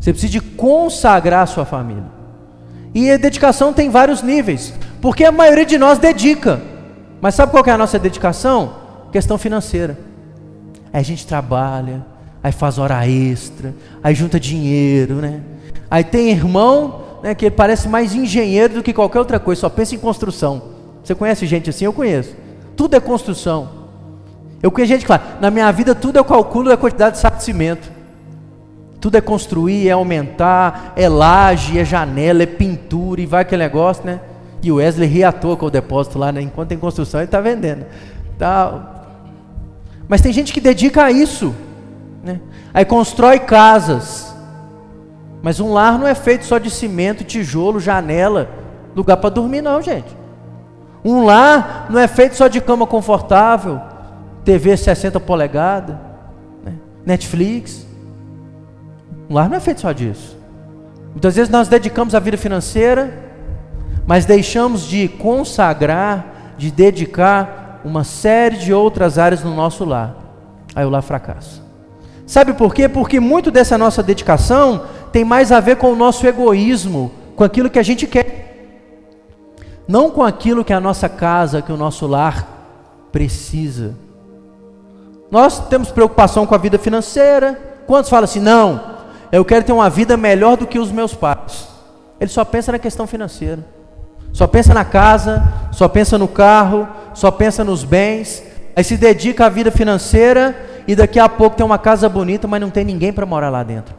Você 0.00 0.12
precisa 0.12 0.32
de 0.32 0.40
consagrar 0.40 1.42
a 1.42 1.46
sua 1.46 1.64
família. 1.64 2.04
E 2.94 3.10
a 3.10 3.16
dedicação 3.16 3.72
tem 3.72 3.90
vários 3.90 4.22
níveis, 4.22 4.72
porque 5.00 5.24
a 5.24 5.32
maioria 5.32 5.66
de 5.66 5.76
nós 5.76 5.98
dedica. 5.98 6.60
Mas 7.20 7.34
sabe 7.34 7.52
qual 7.52 7.64
é 7.66 7.70
a 7.70 7.78
nossa 7.78 7.98
dedicação? 7.98 8.74
Questão 9.12 9.36
financeira. 9.36 9.98
Aí 10.92 11.00
a 11.00 11.04
gente 11.04 11.26
trabalha, 11.26 12.04
aí 12.42 12.52
faz 12.52 12.78
hora 12.78 13.06
extra, 13.06 13.74
aí 14.02 14.14
junta 14.14 14.38
dinheiro, 14.40 15.16
né? 15.16 15.40
Aí 15.90 16.04
tem 16.04 16.30
irmão 16.30 17.02
né, 17.22 17.34
que 17.34 17.50
parece 17.50 17.88
mais 17.88 18.14
engenheiro 18.14 18.74
do 18.74 18.82
que 18.82 18.92
qualquer 18.92 19.18
outra 19.18 19.38
coisa, 19.38 19.62
só 19.62 19.68
pensa 19.68 19.94
em 19.94 19.98
construção. 19.98 20.62
Você 21.02 21.14
conhece 21.14 21.46
gente 21.46 21.70
assim? 21.70 21.84
Eu 21.84 21.92
conheço. 21.92 22.34
Tudo 22.76 22.94
é 22.94 23.00
construção. 23.00 23.68
Eu 24.62 24.70
conheço 24.70 24.92
gente 24.92 25.02
que 25.02 25.08
fala, 25.08 25.38
na 25.40 25.50
minha 25.50 25.70
vida 25.70 25.94
tudo 25.94 26.16
eu 26.16 26.24
calculo 26.24 26.72
a 26.72 26.76
quantidade 26.76 27.16
de 27.16 27.20
saco 27.20 27.36
de 27.38 27.44
cimento. 27.44 27.95
Tudo 29.00 29.16
é 29.16 29.20
construir, 29.20 29.88
é 29.88 29.92
aumentar, 29.92 30.92
é 30.96 31.08
laje, 31.08 31.78
é 31.78 31.84
janela, 31.84 32.42
é 32.42 32.46
pintura 32.46 33.20
e 33.20 33.26
vai 33.26 33.42
aquele 33.42 33.62
negócio, 33.62 34.04
né? 34.04 34.20
E 34.62 34.72
o 34.72 34.76
Wesley 34.76 35.08
ri 35.08 35.22
à 35.22 35.30
toa 35.30 35.56
com 35.56 35.66
o 35.66 35.70
depósito 35.70 36.18
lá, 36.18 36.32
né? 36.32 36.40
enquanto 36.40 36.70
tem 36.70 36.78
construção 36.78 37.20
ele 37.20 37.26
está 37.26 37.40
vendendo. 37.40 37.86
Tá. 38.38 39.04
Mas 40.08 40.20
tem 40.20 40.32
gente 40.32 40.52
que 40.52 40.60
dedica 40.60 41.04
a 41.04 41.10
isso. 41.10 41.54
Né? 42.24 42.40
Aí 42.74 42.84
constrói 42.84 43.38
casas. 43.38 44.34
Mas 45.42 45.60
um 45.60 45.72
lar 45.72 45.98
não 45.98 46.06
é 46.06 46.14
feito 46.14 46.44
só 46.44 46.58
de 46.58 46.70
cimento, 46.70 47.22
tijolo, 47.22 47.78
janela, 47.78 48.50
lugar 48.96 49.18
para 49.18 49.30
dormir, 49.30 49.62
não, 49.62 49.80
gente. 49.80 50.16
Um 51.04 51.24
lar 51.24 51.86
não 51.88 52.00
é 52.00 52.08
feito 52.08 52.34
só 52.34 52.48
de 52.48 52.60
cama 52.60 52.84
confortável, 52.84 53.80
TV 54.44 54.76
60 54.76 55.20
polegadas, 55.20 55.94
né? 56.64 56.72
Netflix. 57.04 57.85
Um 59.28 59.34
lar 59.34 59.48
não 59.48 59.56
é 59.56 59.60
feito 59.60 59.80
só 59.80 59.92
disso. 59.92 60.36
Muitas 61.10 61.36
vezes 61.36 61.50
nós 61.50 61.68
dedicamos 61.68 62.14
a 62.14 62.20
vida 62.20 62.36
financeira, 62.36 63.32
mas 64.06 64.24
deixamos 64.24 64.82
de 64.82 65.08
consagrar, 65.08 66.54
de 66.56 66.70
dedicar 66.70 67.80
uma 67.84 68.04
série 68.04 68.56
de 68.56 68.72
outras 68.72 69.18
áreas 69.18 69.42
no 69.42 69.54
nosso 69.54 69.84
lar. 69.84 70.14
Aí 70.74 70.84
o 70.84 70.90
lar 70.90 71.02
fracassa. 71.02 71.62
Sabe 72.26 72.52
por 72.52 72.74
quê? 72.74 72.88
Porque 72.88 73.20
muito 73.20 73.50
dessa 73.50 73.78
nossa 73.78 74.02
dedicação 74.02 74.84
tem 75.12 75.24
mais 75.24 75.52
a 75.52 75.60
ver 75.60 75.76
com 75.76 75.92
o 75.92 75.96
nosso 75.96 76.26
egoísmo, 76.26 77.12
com 77.34 77.44
aquilo 77.44 77.70
que 77.70 77.78
a 77.78 77.82
gente 77.82 78.06
quer, 78.06 78.36
não 79.86 80.10
com 80.10 80.22
aquilo 80.22 80.64
que 80.64 80.72
a 80.72 80.80
nossa 80.80 81.08
casa, 81.08 81.62
que 81.62 81.72
o 81.72 81.76
nosso 81.76 82.06
lar 82.06 82.46
precisa. 83.12 83.94
Nós 85.30 85.58
temos 85.68 85.90
preocupação 85.90 86.46
com 86.46 86.54
a 86.54 86.58
vida 86.58 86.78
financeira. 86.78 87.58
Quantos 87.86 88.10
falam 88.10 88.24
assim, 88.24 88.40
não, 88.40 88.95
eu 89.32 89.44
quero 89.44 89.64
ter 89.64 89.72
uma 89.72 89.90
vida 89.90 90.16
melhor 90.16 90.56
do 90.56 90.66
que 90.66 90.78
os 90.78 90.90
meus 90.92 91.14
pais? 91.14 91.68
Ele 92.20 92.30
só 92.30 92.44
pensa 92.44 92.72
na 92.72 92.78
questão 92.78 93.06
financeira. 93.06 93.64
Só 94.32 94.46
pensa 94.46 94.74
na 94.74 94.84
casa, 94.84 95.42
só 95.72 95.88
pensa 95.88 96.18
no 96.18 96.28
carro, 96.28 96.86
só 97.14 97.30
pensa 97.30 97.64
nos 97.64 97.84
bens, 97.84 98.42
aí 98.74 98.84
se 98.84 98.96
dedica 98.96 99.46
à 99.46 99.48
vida 99.48 99.70
financeira 99.70 100.54
e 100.86 100.94
daqui 100.94 101.18
a 101.18 101.28
pouco 101.28 101.56
tem 101.56 101.64
uma 101.64 101.78
casa 101.78 102.08
bonita, 102.08 102.46
mas 102.46 102.60
não 102.60 102.68
tem 102.68 102.84
ninguém 102.84 103.12
para 103.12 103.24
morar 103.24 103.48
lá 103.48 103.62
dentro. 103.62 103.94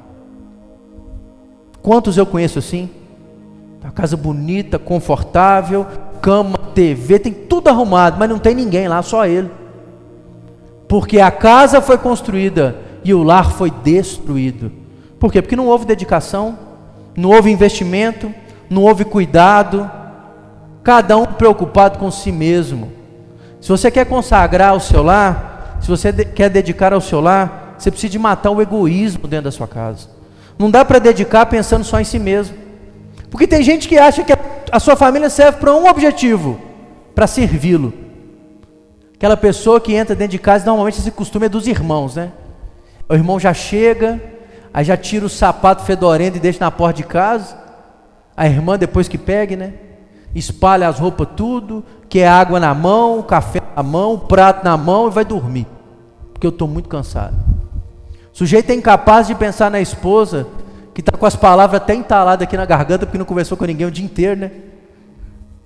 Quantos 1.82 2.18
eu 2.18 2.26
conheço 2.26 2.60
assim? 2.60 2.90
Uma 3.82 3.92
casa 3.92 4.16
bonita, 4.16 4.78
confortável, 4.78 5.88
cama, 6.22 6.58
TV, 6.76 7.18
tem 7.18 7.34
tudo 7.34 7.70
arrumado, 7.70 8.18
mas 8.20 8.30
não 8.30 8.38
tem 8.38 8.54
ninguém 8.54 8.88
lá, 8.88 9.02
só 9.02 9.26
ele. 9.26 9.50
Porque 10.88 11.20
a 11.20 11.32
casa 11.32 11.82
foi 11.82 11.98
construída 11.98 12.76
e 13.04 13.14
o 13.14 13.24
lar 13.24 13.52
foi 13.52 13.72
destruído. 13.72 14.72
Por 15.20 15.32
quê? 15.32 15.42
Porque 15.42 15.56
não 15.56 15.68
houve 15.68 15.86
dedicação, 15.86 16.58
não 17.16 17.30
houve 17.32 17.52
investimento, 17.52 18.34
não 18.70 18.84
houve 18.84 19.04
cuidado, 19.06 19.90
cada 20.84 21.18
um 21.18 21.26
preocupado 21.26 21.98
com 21.98 22.10
si 22.12 22.32
mesmo. 22.32 22.92
Se 23.60 23.70
você 23.70 23.90
quer 23.90 24.06
consagrar 24.06 24.76
o 24.76 24.80
seu 24.80 25.04
lar, 25.04 25.80
se 25.82 25.88
você 25.90 26.14
quer 26.14 26.50
dedicar 26.50 26.94
ao 26.94 27.02
seu 27.02 27.20
lar, 27.20 27.76
você 27.78 27.92
precisa 27.92 28.12
de 28.12 28.20
matar 28.20 28.52
o 28.52 28.62
egoísmo 28.62 29.28
dentro 29.28 29.46
da 29.46 29.52
sua 29.52 29.68
casa. 29.68 30.10
Não 30.58 30.72
dá 30.72 30.84
para 30.86 31.00
dedicar 31.00 31.46
pensando 31.46 31.84
só 31.84 32.00
em 32.00 32.04
si 32.04 32.20
mesmo. 32.20 32.56
Porque 33.30 33.48
tem 33.48 33.62
gente 33.62 33.88
que 33.88 33.98
acha 33.98 34.24
que 34.24 34.34
a 34.72 34.80
sua 34.80 34.96
família 34.96 35.30
serve 35.30 35.60
para 35.60 35.74
um 35.74 35.88
objetivo, 35.88 36.60
para 37.14 37.28
servi-lo. 37.28 37.94
Aquela 39.16 39.36
pessoa 39.36 39.82
que 39.82 39.94
entra 39.94 40.16
dentro 40.16 40.32
de 40.32 40.40
casa, 40.40 40.66
normalmente 40.66 41.00
esse 41.00 41.12
costume 41.12 41.48
é 41.48 41.50
dos 41.50 41.68
irmãos, 41.68 42.16
né? 42.16 42.32
O 43.10 43.14
irmão 43.14 43.40
já 43.40 43.54
chega, 43.54 44.22
aí 44.78 44.86
já 44.86 44.96
tira 44.96 45.26
o 45.26 45.30
sapato 45.30 45.82
fedorento 45.82 46.38
e 46.38 46.40
deixa 46.40 46.60
na 46.60 46.70
porta 46.70 46.98
de 46.98 47.04
casa. 47.04 47.58
A 48.36 48.46
irmã 48.46 48.78
depois 48.78 49.08
que 49.08 49.18
pegue, 49.18 49.56
né? 49.56 49.74
espalha 50.36 50.88
as 50.88 51.00
roupas 51.00 51.30
tudo, 51.36 51.84
quer 52.08 52.28
água 52.28 52.60
na 52.60 52.76
mão, 52.76 53.24
café 53.24 53.60
na 53.76 53.82
mão, 53.82 54.20
prato 54.20 54.64
na 54.64 54.78
mão 54.78 55.08
e 55.08 55.10
vai 55.10 55.26
dormir. 55.26 55.66
Porque 56.32 56.46
eu 56.46 56.52
estou 56.52 56.68
muito 56.68 56.88
cansado. 56.88 57.34
O 58.32 58.38
sujeito 58.38 58.70
é 58.70 58.76
incapaz 58.76 59.26
de 59.26 59.34
pensar 59.34 59.72
na 59.72 59.82
esposa, 59.82 60.46
que 60.94 61.02
está 61.02 61.18
com 61.18 61.26
as 61.26 61.36
palavras 61.36 61.82
até 61.82 61.96
entaladas 61.96 62.44
aqui 62.44 62.56
na 62.56 62.66
garganta, 62.68 63.08
porque 63.08 63.18
não 63.18 63.26
conversou 63.26 63.58
com 63.58 63.66
ninguém 63.66 63.88
o 63.88 63.92
dia 63.92 64.06
inteiro, 64.06 64.40
né? 64.40 64.52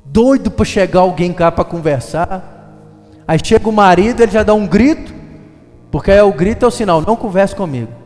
Doido 0.05 0.49
para 0.49 0.63
chegar 0.63 1.01
alguém 1.01 1.33
cá 1.33 1.51
para 1.51 1.65
conversar. 1.65 2.41
Aí 3.27 3.37
chega 3.43 3.67
o 3.67 3.73
marido, 3.73 4.23
ele 4.23 4.31
já 4.31 4.41
dá 4.41 4.53
um 4.53 4.65
grito, 4.65 5.13
porque 5.91 6.11
aí 6.11 6.21
o 6.21 6.31
grito 6.31 6.63
é 6.63 6.67
o 6.69 6.71
sinal, 6.71 7.01
não 7.01 7.17
converse 7.17 7.53
comigo. 7.53 8.00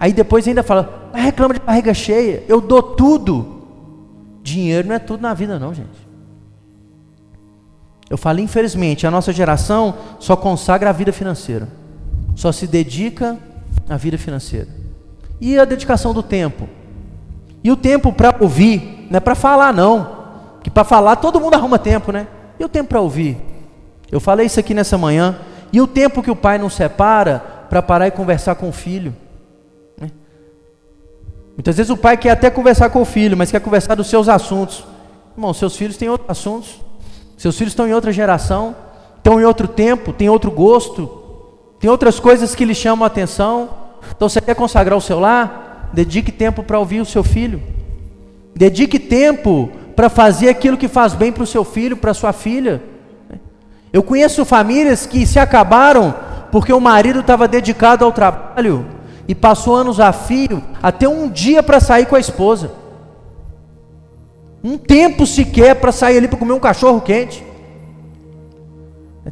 Aí 0.00 0.14
depois 0.14 0.48
ainda 0.48 0.62
fala, 0.62 1.10
reclama 1.12 1.52
de 1.52 1.60
barriga 1.60 1.92
cheia, 1.92 2.42
eu 2.48 2.58
dou 2.58 2.82
tudo. 2.82 3.60
Dinheiro 4.42 4.88
não 4.88 4.94
é 4.94 4.98
tudo 4.98 5.20
na 5.20 5.34
vida, 5.34 5.58
não, 5.58 5.74
gente. 5.74 6.08
Eu 8.08 8.16
falo, 8.16 8.40
infelizmente, 8.40 9.06
a 9.06 9.10
nossa 9.10 9.30
geração 9.30 9.94
só 10.18 10.34
consagra 10.34 10.88
a 10.88 10.92
vida 10.92 11.12
financeira, 11.12 11.68
só 12.34 12.50
se 12.50 12.66
dedica 12.66 13.36
à 13.90 13.98
vida 13.98 14.16
financeira. 14.16 14.68
E 15.38 15.58
a 15.58 15.66
dedicação 15.66 16.14
do 16.14 16.22
tempo? 16.22 16.66
E 17.62 17.70
o 17.70 17.76
tempo 17.76 18.10
para 18.10 18.34
ouvir, 18.40 19.06
não 19.10 19.18
é 19.18 19.20
para 19.20 19.34
falar, 19.34 19.72
não. 19.72 20.18
Que 20.62 20.70
para 20.70 20.82
falar 20.82 21.16
todo 21.16 21.38
mundo 21.38 21.54
arruma 21.54 21.78
tempo, 21.78 22.10
né? 22.10 22.26
E 22.58 22.64
o 22.64 22.68
tempo 22.68 22.88
para 22.88 23.00
ouvir? 23.00 23.36
Eu 24.10 24.18
falei 24.18 24.46
isso 24.46 24.58
aqui 24.58 24.72
nessa 24.72 24.96
manhã. 24.96 25.38
E 25.70 25.80
o 25.80 25.86
tempo 25.86 26.22
que 26.22 26.30
o 26.30 26.36
pai 26.36 26.58
não 26.58 26.70
separa 26.70 27.38
para 27.68 27.82
parar 27.82 28.08
e 28.08 28.10
conversar 28.10 28.54
com 28.54 28.70
o 28.70 28.72
filho? 28.72 29.14
Muitas 31.60 31.76
vezes 31.76 31.90
o 31.90 31.96
pai 31.96 32.16
quer 32.16 32.30
até 32.30 32.48
conversar 32.48 32.88
com 32.88 33.02
o 33.02 33.04
filho, 33.04 33.36
mas 33.36 33.50
quer 33.50 33.60
conversar 33.60 33.94
dos 33.94 34.06
seus 34.06 34.30
assuntos. 34.30 34.82
Irmão, 35.36 35.52
seus 35.52 35.76
filhos 35.76 35.98
têm 35.98 36.08
outros 36.08 36.30
assuntos. 36.30 36.80
Seus 37.36 37.54
filhos 37.54 37.72
estão 37.72 37.86
em 37.86 37.92
outra 37.92 38.10
geração, 38.10 38.74
estão 39.18 39.38
em 39.38 39.44
outro 39.44 39.68
tempo, 39.68 40.10
têm 40.10 40.30
outro 40.30 40.50
gosto, 40.50 41.06
tem 41.78 41.90
outras 41.90 42.18
coisas 42.18 42.54
que 42.54 42.64
lhe 42.64 42.74
chamam 42.74 43.04
a 43.04 43.08
atenção. 43.08 43.68
Então 44.16 44.26
você 44.26 44.40
quer 44.40 44.54
consagrar 44.54 44.96
o 44.96 45.02
seu 45.02 45.20
lar? 45.20 45.90
Dedique 45.92 46.32
tempo 46.32 46.62
para 46.62 46.78
ouvir 46.78 47.02
o 47.02 47.04
seu 47.04 47.22
filho. 47.22 47.62
Dedique 48.56 48.98
tempo 48.98 49.70
para 49.94 50.08
fazer 50.08 50.48
aquilo 50.48 50.78
que 50.78 50.88
faz 50.88 51.12
bem 51.12 51.30
para 51.30 51.42
o 51.42 51.46
seu 51.46 51.62
filho, 51.62 51.94
para 51.94 52.14
sua 52.14 52.32
filha. 52.32 52.82
Eu 53.92 54.02
conheço 54.02 54.46
famílias 54.46 55.04
que 55.04 55.26
se 55.26 55.38
acabaram 55.38 56.14
porque 56.50 56.72
o 56.72 56.80
marido 56.80 57.20
estava 57.20 57.46
dedicado 57.46 58.02
ao 58.02 58.12
trabalho 58.12 58.98
e 59.30 59.34
passou 59.34 59.76
anos 59.76 60.00
a 60.00 60.12
fio 60.12 60.60
até 60.82 61.08
um 61.08 61.28
dia 61.30 61.62
para 61.62 61.78
sair 61.78 62.04
com 62.04 62.16
a 62.16 62.18
esposa. 62.18 62.72
Um 64.62 64.76
tempo 64.76 65.24
sequer 65.24 65.76
para 65.76 65.92
sair 65.92 66.18
ali 66.18 66.26
para 66.26 66.36
comer 66.36 66.52
um 66.52 66.58
cachorro 66.58 67.00
quente. 67.00 67.46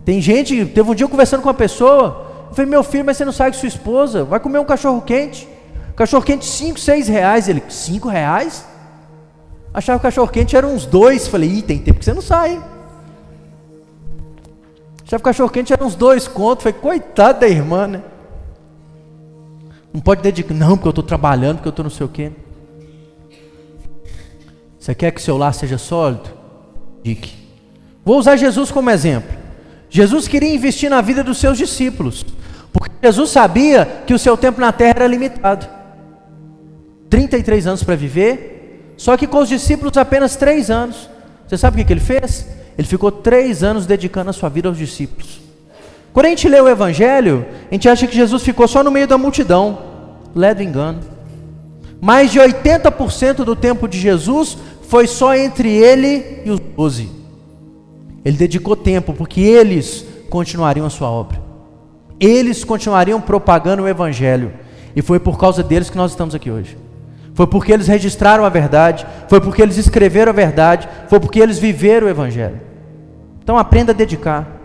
Tem 0.05 0.21
gente, 0.21 0.65
teve 0.67 0.89
um 0.89 0.95
dia 0.95 1.09
conversando 1.09 1.43
com 1.43 1.49
uma 1.49 1.55
pessoa, 1.55 2.47
eu 2.49 2.55
falei, 2.55 2.71
meu 2.71 2.85
filho, 2.85 3.05
mas 3.05 3.17
você 3.17 3.25
não 3.25 3.33
sai 3.33 3.51
com 3.51 3.59
sua 3.59 3.67
esposa, 3.67 4.23
vai 4.23 4.39
comer 4.39 4.61
um 4.61 4.65
cachorro 4.65 5.03
quente. 5.03 5.49
Cachorro 5.97 6.23
quente, 6.23 6.47
5, 6.47 6.79
6 6.79 7.09
reais. 7.09 7.49
Ele, 7.49 7.61
5 7.69 8.09
reais? 8.09 8.65
Achava 9.75 9.99
que 9.99 10.07
o 10.07 10.09
cachorro 10.09 10.29
quente 10.29 10.57
era 10.57 10.65
uns 10.65 10.87
dois. 10.87 11.27
Falei, 11.27 11.51
ih, 11.51 11.63
tem 11.63 11.77
tempo 11.77 11.99
que 11.99 12.05
você 12.05 12.15
não 12.15 12.23
sai. 12.23 12.53
Achava 15.03 15.09
que 15.09 15.17
o 15.17 15.21
cachorro 15.23 15.51
quente 15.51 15.73
era 15.73 15.85
uns 15.85 15.97
dois 15.97 16.29
contos. 16.29 16.63
Falei, 16.63 16.79
coitado 16.81 17.41
da 17.41 17.49
irmã, 17.49 17.89
né? 17.89 18.03
Não 19.99 20.03
pode 20.03 20.23
dedicar, 20.23 20.55
não, 20.55 20.77
porque 20.77 20.87
eu 20.87 20.91
estou 20.91 21.03
trabalhando, 21.03 21.57
porque 21.57 21.67
eu 21.67 21.71
estou 21.71 21.83
não 21.83 21.91
sei 21.91 22.07
o 22.07 22.09
quê. 22.09 22.31
Você 24.79 24.95
quer 24.95 25.11
que 25.11 25.21
seu 25.21 25.37
lar 25.37 25.53
seja 25.53 25.77
sólido? 25.77 26.31
Dique. 27.03 27.35
Vou 28.05 28.17
usar 28.17 28.37
Jesus 28.37 28.71
como 28.71 28.91
exemplo. 28.91 29.37
Jesus 29.91 30.29
queria 30.29 30.55
investir 30.55 30.89
na 30.89 31.01
vida 31.01 31.25
dos 31.25 31.39
seus 31.39 31.59
discípulos, 31.59 32.25
porque 32.73 32.95
Jesus 33.03 33.31
sabia 33.31 34.05
que 34.07 34.15
o 34.15 34.19
seu 34.21 34.37
tempo 34.37 34.61
na 34.61 34.71
terra 34.71 34.99
era 34.99 35.07
limitado. 35.09 35.67
33 37.11 37.67
anos 37.67 37.83
para 37.83 37.97
viver, 37.97 38.95
só 38.97 39.17
que 39.17 39.27
com 39.27 39.39
os 39.39 39.49
discípulos 39.49 39.97
apenas 39.97 40.37
três 40.37 40.71
anos. 40.71 41.11
Você 41.45 41.59
sabe 41.59 41.83
o 41.83 41.85
que, 41.85 41.93
ele 41.93 41.99
fez? 41.99 42.47
Ele 42.79 42.87
ficou 42.87 43.11
três 43.11 43.65
anos 43.65 43.85
dedicando 43.85 44.31
a 44.31 44.33
sua 44.33 44.49
vida 44.49 44.69
aos 44.69 44.79
discípulos. 44.79 45.41
Quando 46.13 46.27
a 46.27 46.29
gente 46.29 46.49
lê 46.49 46.61
o 46.61 46.69
Evangelho, 46.69 47.45
a 47.69 47.75
gente 47.75 47.89
acha 47.89 48.07
que 48.07 48.15
Jesus 48.15 48.45
ficou 48.45 48.69
só 48.69 48.85
no 48.85 48.93
meio 48.93 49.09
da 49.09 49.19
multidão. 49.19 49.88
Ledo 50.39 50.63
engano. 50.63 51.01
Mais 52.01 52.31
de 52.31 52.39
80% 52.39 53.39
do 53.43 53.57
tempo 53.57 53.89
de 53.89 53.99
Jesus 53.99 54.57
foi 54.83 55.09
só 55.09 55.35
entre 55.35 55.69
ele 55.69 56.43
e 56.45 56.51
os 56.53 56.61
doze. 56.61 57.11
Ele 58.25 58.37
dedicou 58.37 58.77
tempo, 58.77 59.13
porque 59.13 59.41
eles 59.41 60.07
continuariam 60.31 60.87
a 60.87 60.91
sua 60.91 61.11
obra. 61.11 61.43
Eles 62.21 62.63
continuariam 62.63 63.21
propagando 63.21 63.83
o 63.83 63.89
Evangelho. 63.89 64.53
E 64.95 65.03
foi 65.03 65.19
por 65.19 65.37
causa 65.41 65.61
deles 65.61 65.91
que 65.91 65.97
nós 65.97 66.13
estamos 66.13 66.37
aqui 66.37 66.53
hoje. 66.53 66.79
Foi 67.35 67.49
porque 67.49 67.73
eles 67.73 67.89
registraram 67.89 68.45
a 68.45 68.49
verdade, 68.49 69.05
foi 69.27 69.41
porque 69.41 69.61
eles 69.61 69.77
escreveram 69.77 70.31
a 70.31 70.35
verdade, 70.35 70.89
foi 71.09 71.19
porque 71.19 71.41
eles 71.41 71.59
viveram 71.59 72.07
o 72.07 72.11
Evangelho. 72.11 72.61
Então 73.43 73.59
aprenda 73.59 73.91
a 73.91 73.95
dedicar. 73.95 74.58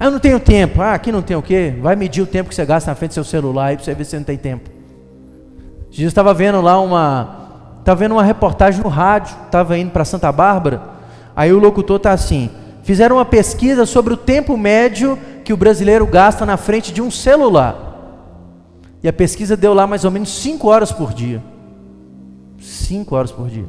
Ah, 0.00 0.04
eu 0.06 0.10
não 0.12 0.18
tenho 0.18 0.38
tempo. 0.38 0.80
Ah, 0.80 0.94
aqui 0.94 1.10
não 1.10 1.22
tem 1.22 1.36
o 1.36 1.42
quê? 1.42 1.74
Vai 1.80 1.96
medir 1.96 2.22
o 2.22 2.26
tempo 2.26 2.48
que 2.48 2.54
você 2.54 2.64
gasta 2.64 2.90
na 2.90 2.94
frente 2.94 3.10
do 3.10 3.14
seu 3.14 3.24
celular 3.24 3.66
aí 3.66 3.76
para 3.76 3.84
você 3.84 3.94
ver 3.94 4.04
se 4.04 4.10
você 4.10 4.16
não 4.18 4.24
tem 4.24 4.36
tempo. 4.36 4.70
Eu 5.96 6.06
estava 6.06 6.32
vendo 6.32 6.60
lá 6.60 6.80
uma. 6.80 7.36
Estava 7.80 7.98
vendo 8.00 8.12
uma 8.12 8.22
reportagem 8.22 8.82
no 8.82 8.88
rádio, 8.88 9.36
estava 9.46 9.76
indo 9.78 9.90
para 9.90 10.04
Santa 10.04 10.30
Bárbara. 10.30 10.82
Aí 11.34 11.52
o 11.52 11.58
locutor 11.58 11.96
está 11.96 12.12
assim: 12.12 12.50
fizeram 12.82 13.16
uma 13.16 13.24
pesquisa 13.24 13.86
sobre 13.86 14.14
o 14.14 14.16
tempo 14.16 14.56
médio 14.56 15.18
que 15.44 15.52
o 15.52 15.56
brasileiro 15.56 16.06
gasta 16.06 16.46
na 16.46 16.56
frente 16.56 16.92
de 16.92 17.02
um 17.02 17.10
celular. 17.10 17.86
E 19.02 19.08
a 19.08 19.12
pesquisa 19.12 19.56
deu 19.56 19.74
lá 19.74 19.86
mais 19.86 20.04
ou 20.04 20.10
menos 20.10 20.28
5 20.30 20.68
horas 20.68 20.92
por 20.92 21.12
dia. 21.12 21.42
5 22.60 23.14
horas 23.14 23.32
por 23.32 23.48
dia. 23.48 23.66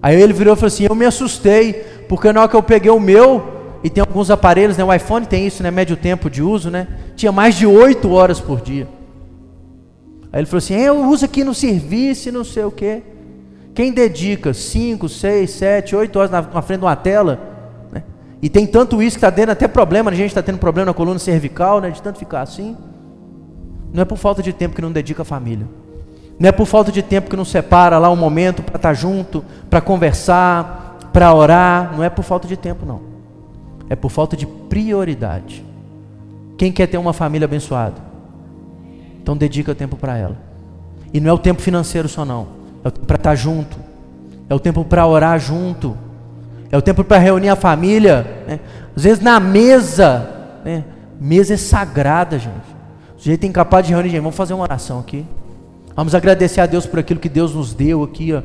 Aí 0.00 0.20
ele 0.20 0.32
virou 0.32 0.54
e 0.54 0.56
falou 0.56 0.68
assim: 0.68 0.84
Eu 0.84 0.94
me 0.94 1.04
assustei, 1.04 1.72
porque 2.08 2.32
na 2.32 2.40
hora 2.40 2.48
que 2.48 2.56
eu 2.56 2.62
peguei 2.62 2.90
o 2.90 3.00
meu, 3.00 3.53
e 3.84 3.90
tem 3.90 4.00
alguns 4.00 4.30
aparelhos, 4.30 4.78
né? 4.78 4.82
O 4.82 4.90
iPhone 4.90 5.26
tem 5.26 5.46
isso, 5.46 5.62
né? 5.62 5.70
Médio 5.70 5.94
tempo 5.94 6.30
de 6.30 6.42
uso, 6.42 6.70
né? 6.70 6.88
Tinha 7.14 7.30
mais 7.30 7.54
de 7.54 7.66
8 7.66 8.10
horas 8.10 8.40
por 8.40 8.62
dia. 8.62 8.88
Aí 10.32 10.40
ele 10.40 10.46
falou 10.46 10.58
assim: 10.58 10.74
é, 10.74 10.88
Eu 10.88 11.04
uso 11.04 11.26
aqui 11.26 11.44
no 11.44 11.52
serviço 11.52 12.32
não 12.32 12.44
sei 12.44 12.64
o 12.64 12.70
quê. 12.70 13.02
Quem 13.74 13.92
dedica 13.92 14.54
5, 14.54 15.06
6, 15.06 15.50
7, 15.50 15.96
8 15.96 16.18
horas 16.18 16.30
na, 16.30 16.40
na 16.40 16.62
frente 16.62 16.78
de 16.78 16.86
uma 16.86 16.96
tela, 16.96 17.38
né? 17.92 18.02
e 18.40 18.48
tem 18.48 18.66
tanto 18.66 19.02
isso 19.02 19.18
que 19.18 19.26
está 19.26 19.28
dando 19.28 19.50
até 19.50 19.68
problema, 19.68 20.10
a 20.10 20.14
gente 20.14 20.28
está 20.28 20.42
tendo 20.42 20.58
problema 20.58 20.86
na 20.86 20.94
coluna 20.94 21.18
cervical, 21.18 21.78
né? 21.78 21.90
De 21.90 22.00
tanto 22.00 22.18
ficar 22.18 22.40
assim. 22.40 22.74
Não 23.92 24.00
é 24.00 24.04
por 24.06 24.16
falta 24.16 24.42
de 24.42 24.54
tempo 24.54 24.74
que 24.74 24.80
não 24.80 24.92
dedica 24.92 25.20
a 25.20 25.26
família. 25.26 25.66
Não 26.38 26.48
é 26.48 26.52
por 26.52 26.66
falta 26.66 26.90
de 26.90 27.02
tempo 27.02 27.28
que 27.28 27.36
não 27.36 27.44
separa 27.44 27.98
lá 27.98 28.10
um 28.10 28.16
momento 28.16 28.62
para 28.62 28.76
estar 28.76 28.88
tá 28.88 28.94
junto, 28.94 29.44
para 29.68 29.82
conversar, 29.82 31.10
para 31.12 31.34
orar. 31.34 31.94
Não 31.94 32.02
é 32.02 32.08
por 32.08 32.22
falta 32.22 32.48
de 32.48 32.56
tempo, 32.56 32.86
não. 32.86 33.13
É 33.88 33.96
por 33.96 34.10
falta 34.10 34.36
de 34.36 34.46
prioridade. 34.46 35.64
Quem 36.56 36.72
quer 36.72 36.86
ter 36.86 36.98
uma 36.98 37.12
família 37.12 37.44
abençoada? 37.46 37.96
Então 39.22 39.36
dedica 39.36 39.74
tempo 39.74 39.96
para 39.96 40.16
ela. 40.16 40.36
E 41.12 41.20
não 41.20 41.30
é 41.30 41.32
o 41.32 41.38
tempo 41.38 41.62
financeiro 41.62 42.08
só 42.08 42.24
não. 42.24 42.48
É 42.84 42.88
o 42.88 42.90
tempo 42.90 43.06
para 43.06 43.16
estar 43.16 43.30
tá 43.30 43.36
junto. 43.36 43.76
É 44.48 44.54
o 44.54 44.60
tempo 44.60 44.84
para 44.84 45.06
orar 45.06 45.38
junto. 45.38 45.96
É 46.70 46.76
o 46.76 46.82
tempo 46.82 47.04
para 47.04 47.18
reunir 47.18 47.48
a 47.48 47.56
família. 47.56 48.44
Né? 48.46 48.60
Às 48.96 49.04
vezes 49.04 49.22
na 49.22 49.38
mesa. 49.40 50.28
Né? 50.64 50.84
Mesa 51.20 51.54
é 51.54 51.56
sagrada, 51.56 52.38
gente. 52.38 52.74
O 53.16 53.22
jeito 53.22 53.44
é 53.44 53.46
incapaz 53.46 53.86
de 53.86 53.92
reunir, 53.92 54.10
gente. 54.10 54.20
Vamos 54.20 54.36
fazer 54.36 54.54
uma 54.54 54.64
oração 54.64 54.98
aqui. 54.98 55.24
Vamos 55.96 56.14
agradecer 56.14 56.60
a 56.60 56.66
Deus 56.66 56.86
por 56.86 56.98
aquilo 56.98 57.20
que 57.20 57.28
Deus 57.28 57.54
nos 57.54 57.72
deu 57.72 58.02
aqui, 58.02 58.32
ó. 58.32 58.42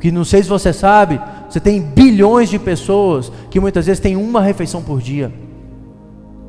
Que 0.00 0.10
não 0.10 0.24
sei 0.24 0.42
se 0.42 0.48
você 0.48 0.72
sabe, 0.72 1.20
você 1.54 1.60
tem 1.60 1.80
bilhões 1.80 2.48
de 2.48 2.58
pessoas 2.58 3.30
que 3.48 3.60
muitas 3.60 3.86
vezes 3.86 4.00
tem 4.00 4.16
uma 4.16 4.40
refeição 4.40 4.82
por 4.82 5.00
dia. 5.00 5.32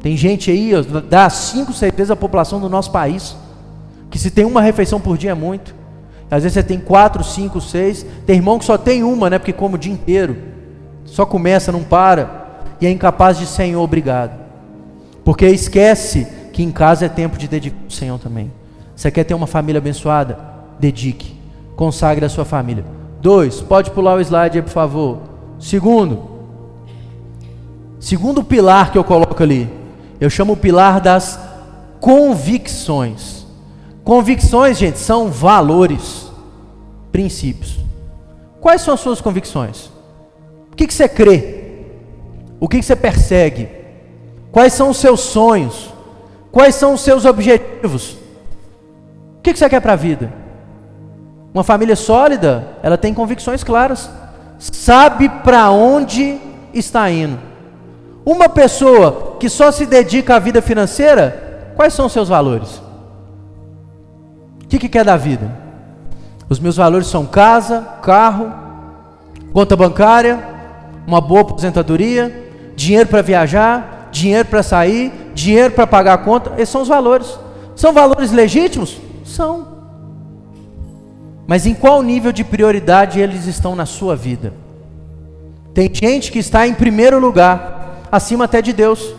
Tem 0.02 0.18
gente 0.18 0.50
aí, 0.50 0.74
ó, 0.74 0.82
dá 0.82 1.30
5, 1.30 1.72
6 1.72 1.94
vezes 1.94 2.10
a 2.10 2.16
população 2.16 2.60
do 2.60 2.68
nosso 2.68 2.90
país, 2.90 3.36
que 4.10 4.18
se 4.18 4.32
tem 4.32 4.46
uma 4.46 4.64
refeição 4.64 5.00
por 5.00 5.16
dia 5.16 5.30
é 5.30 5.36
muito. 5.36 5.76
Às 6.32 6.42
vezes 6.42 6.56
você 6.56 6.64
tem 6.64 6.80
quatro, 6.80 7.24
cinco, 7.24 7.62
seis. 7.62 8.04
Tem 8.26 8.38
irmão 8.38 8.58
que 8.58 8.66
só 8.66 8.80
tem 8.80 9.04
uma, 9.04 9.30
né? 9.30 9.38
Porque 9.38 9.54
come 9.54 9.76
o 9.76 9.78
dia 9.78 9.94
inteiro. 9.94 10.38
Só 11.06 11.24
começa, 11.24 11.72
não 11.72 11.84
para. 11.84 12.64
E 12.82 12.88
é 12.88 12.90
incapaz 12.90 13.38
de 13.38 13.46
Senhor, 13.46 13.84
obrigado. 13.84 14.32
Porque 15.24 15.46
esquece 15.46 16.26
que 16.52 16.64
em 16.64 16.72
casa 16.72 17.06
é 17.06 17.10
tempo 17.10 17.38
de 17.38 17.48
dedicar 17.48 17.78
ao 17.84 17.92
Senhor 17.92 18.18
também. 18.18 18.52
Você 18.96 19.12
quer 19.12 19.24
ter 19.24 19.36
uma 19.36 19.46
família 19.46 19.78
abençoada? 19.78 20.40
Dedique. 20.80 21.40
Consagre 21.76 22.26
a 22.26 22.30
sua 22.30 22.44
família. 22.44 23.05
Dois, 23.26 23.60
pode 23.60 23.90
pular 23.90 24.14
o 24.14 24.22
slide 24.22 24.60
aí, 24.60 24.62
por 24.62 24.70
favor. 24.70 25.18
Segundo, 25.60 26.30
segundo 28.00 28.44
pilar 28.44 28.92
que 28.92 29.00
eu 29.00 29.04
coloco 29.04 29.42
ali, 29.42 29.68
eu 30.22 30.30
chamo 30.30 30.54
o 30.54 30.56
pilar 30.56 31.02
das 31.02 31.40
convicções. 32.00 33.48
Convicções, 34.04 34.78
gente, 34.78 35.00
são 35.00 35.32
valores, 35.32 36.32
princípios. 37.12 37.80
Quais 38.62 38.82
são 38.82 38.94
as 38.94 39.00
suas 39.00 39.20
convicções? 39.20 39.88
O 40.72 40.76
que, 40.76 40.86
que 40.86 40.94
você 40.94 41.10
crê? 41.10 41.88
O 42.60 42.70
que, 42.70 42.78
que 42.78 42.86
você 42.86 42.96
persegue? 42.96 43.68
Quais 44.52 44.72
são 44.74 44.92
os 44.92 44.98
seus 44.98 45.22
sonhos? 45.22 45.92
Quais 46.52 46.76
são 46.76 46.94
os 46.94 47.02
seus 47.02 47.26
objetivos? 47.26 48.18
que, 49.46 49.54
que 49.54 49.60
você 49.60 49.70
quer 49.70 49.80
para 49.80 49.94
a 49.94 49.96
vida? 49.96 50.45
Uma 51.56 51.64
família 51.64 51.96
sólida, 51.96 52.68
ela 52.84 52.98
tem 52.98 53.14
convicções 53.14 53.64
claras, 53.64 54.10
sabe 54.60 55.30
para 55.30 55.70
onde 55.70 56.38
está 56.74 57.10
indo. 57.10 57.40
Uma 58.26 58.50
pessoa 58.50 59.38
que 59.40 59.48
só 59.48 59.72
se 59.72 59.86
dedica 59.86 60.36
à 60.36 60.40
vida 60.40 60.62
financeira, 60.62 61.72
quais 61.78 61.94
são 61.94 62.10
seus 62.10 62.28
valores? 62.28 62.82
O 64.66 64.68
que, 64.68 64.78
que 64.78 64.90
quer 64.90 65.06
da 65.06 65.16
vida? 65.16 65.50
Os 66.50 66.60
meus 66.60 66.76
valores 66.76 67.08
são 67.08 67.26
casa, 67.26 67.88
carro, 68.02 68.52
conta 69.54 69.78
bancária, 69.78 70.46
uma 71.08 71.22
boa 71.22 71.40
aposentadoria, 71.40 72.52
dinheiro 72.76 73.08
para 73.08 73.22
viajar, 73.22 74.10
dinheiro 74.12 74.50
para 74.50 74.62
sair, 74.62 75.32
dinheiro 75.34 75.74
para 75.74 75.88
pagar 75.88 76.16
a 76.16 76.18
conta. 76.18 76.52
Esses 76.58 76.68
são 76.68 76.82
os 76.82 76.90
valores. 76.90 77.40
São 77.78 77.94
valores 77.94 78.34
legítimos? 78.34 78.98
São. 79.24 79.75
Mas 81.48 81.66
em 81.66 81.74
qual 81.74 82.02
nível 82.02 82.32
de 82.32 82.44
prioridade 82.44 83.20
eles 83.20 83.46
estão 83.46 83.76
na 83.76 83.86
sua 83.86 84.16
vida? 84.16 84.54
Tem 85.74 85.90
gente 85.94 86.32
que 86.32 86.40
está 86.40 86.66
em 86.66 86.74
primeiro 86.74 87.20
lugar, 87.20 88.02
acima 88.12 88.46
até 88.46 88.62
de 88.62 88.74
Deus. 88.74 89.14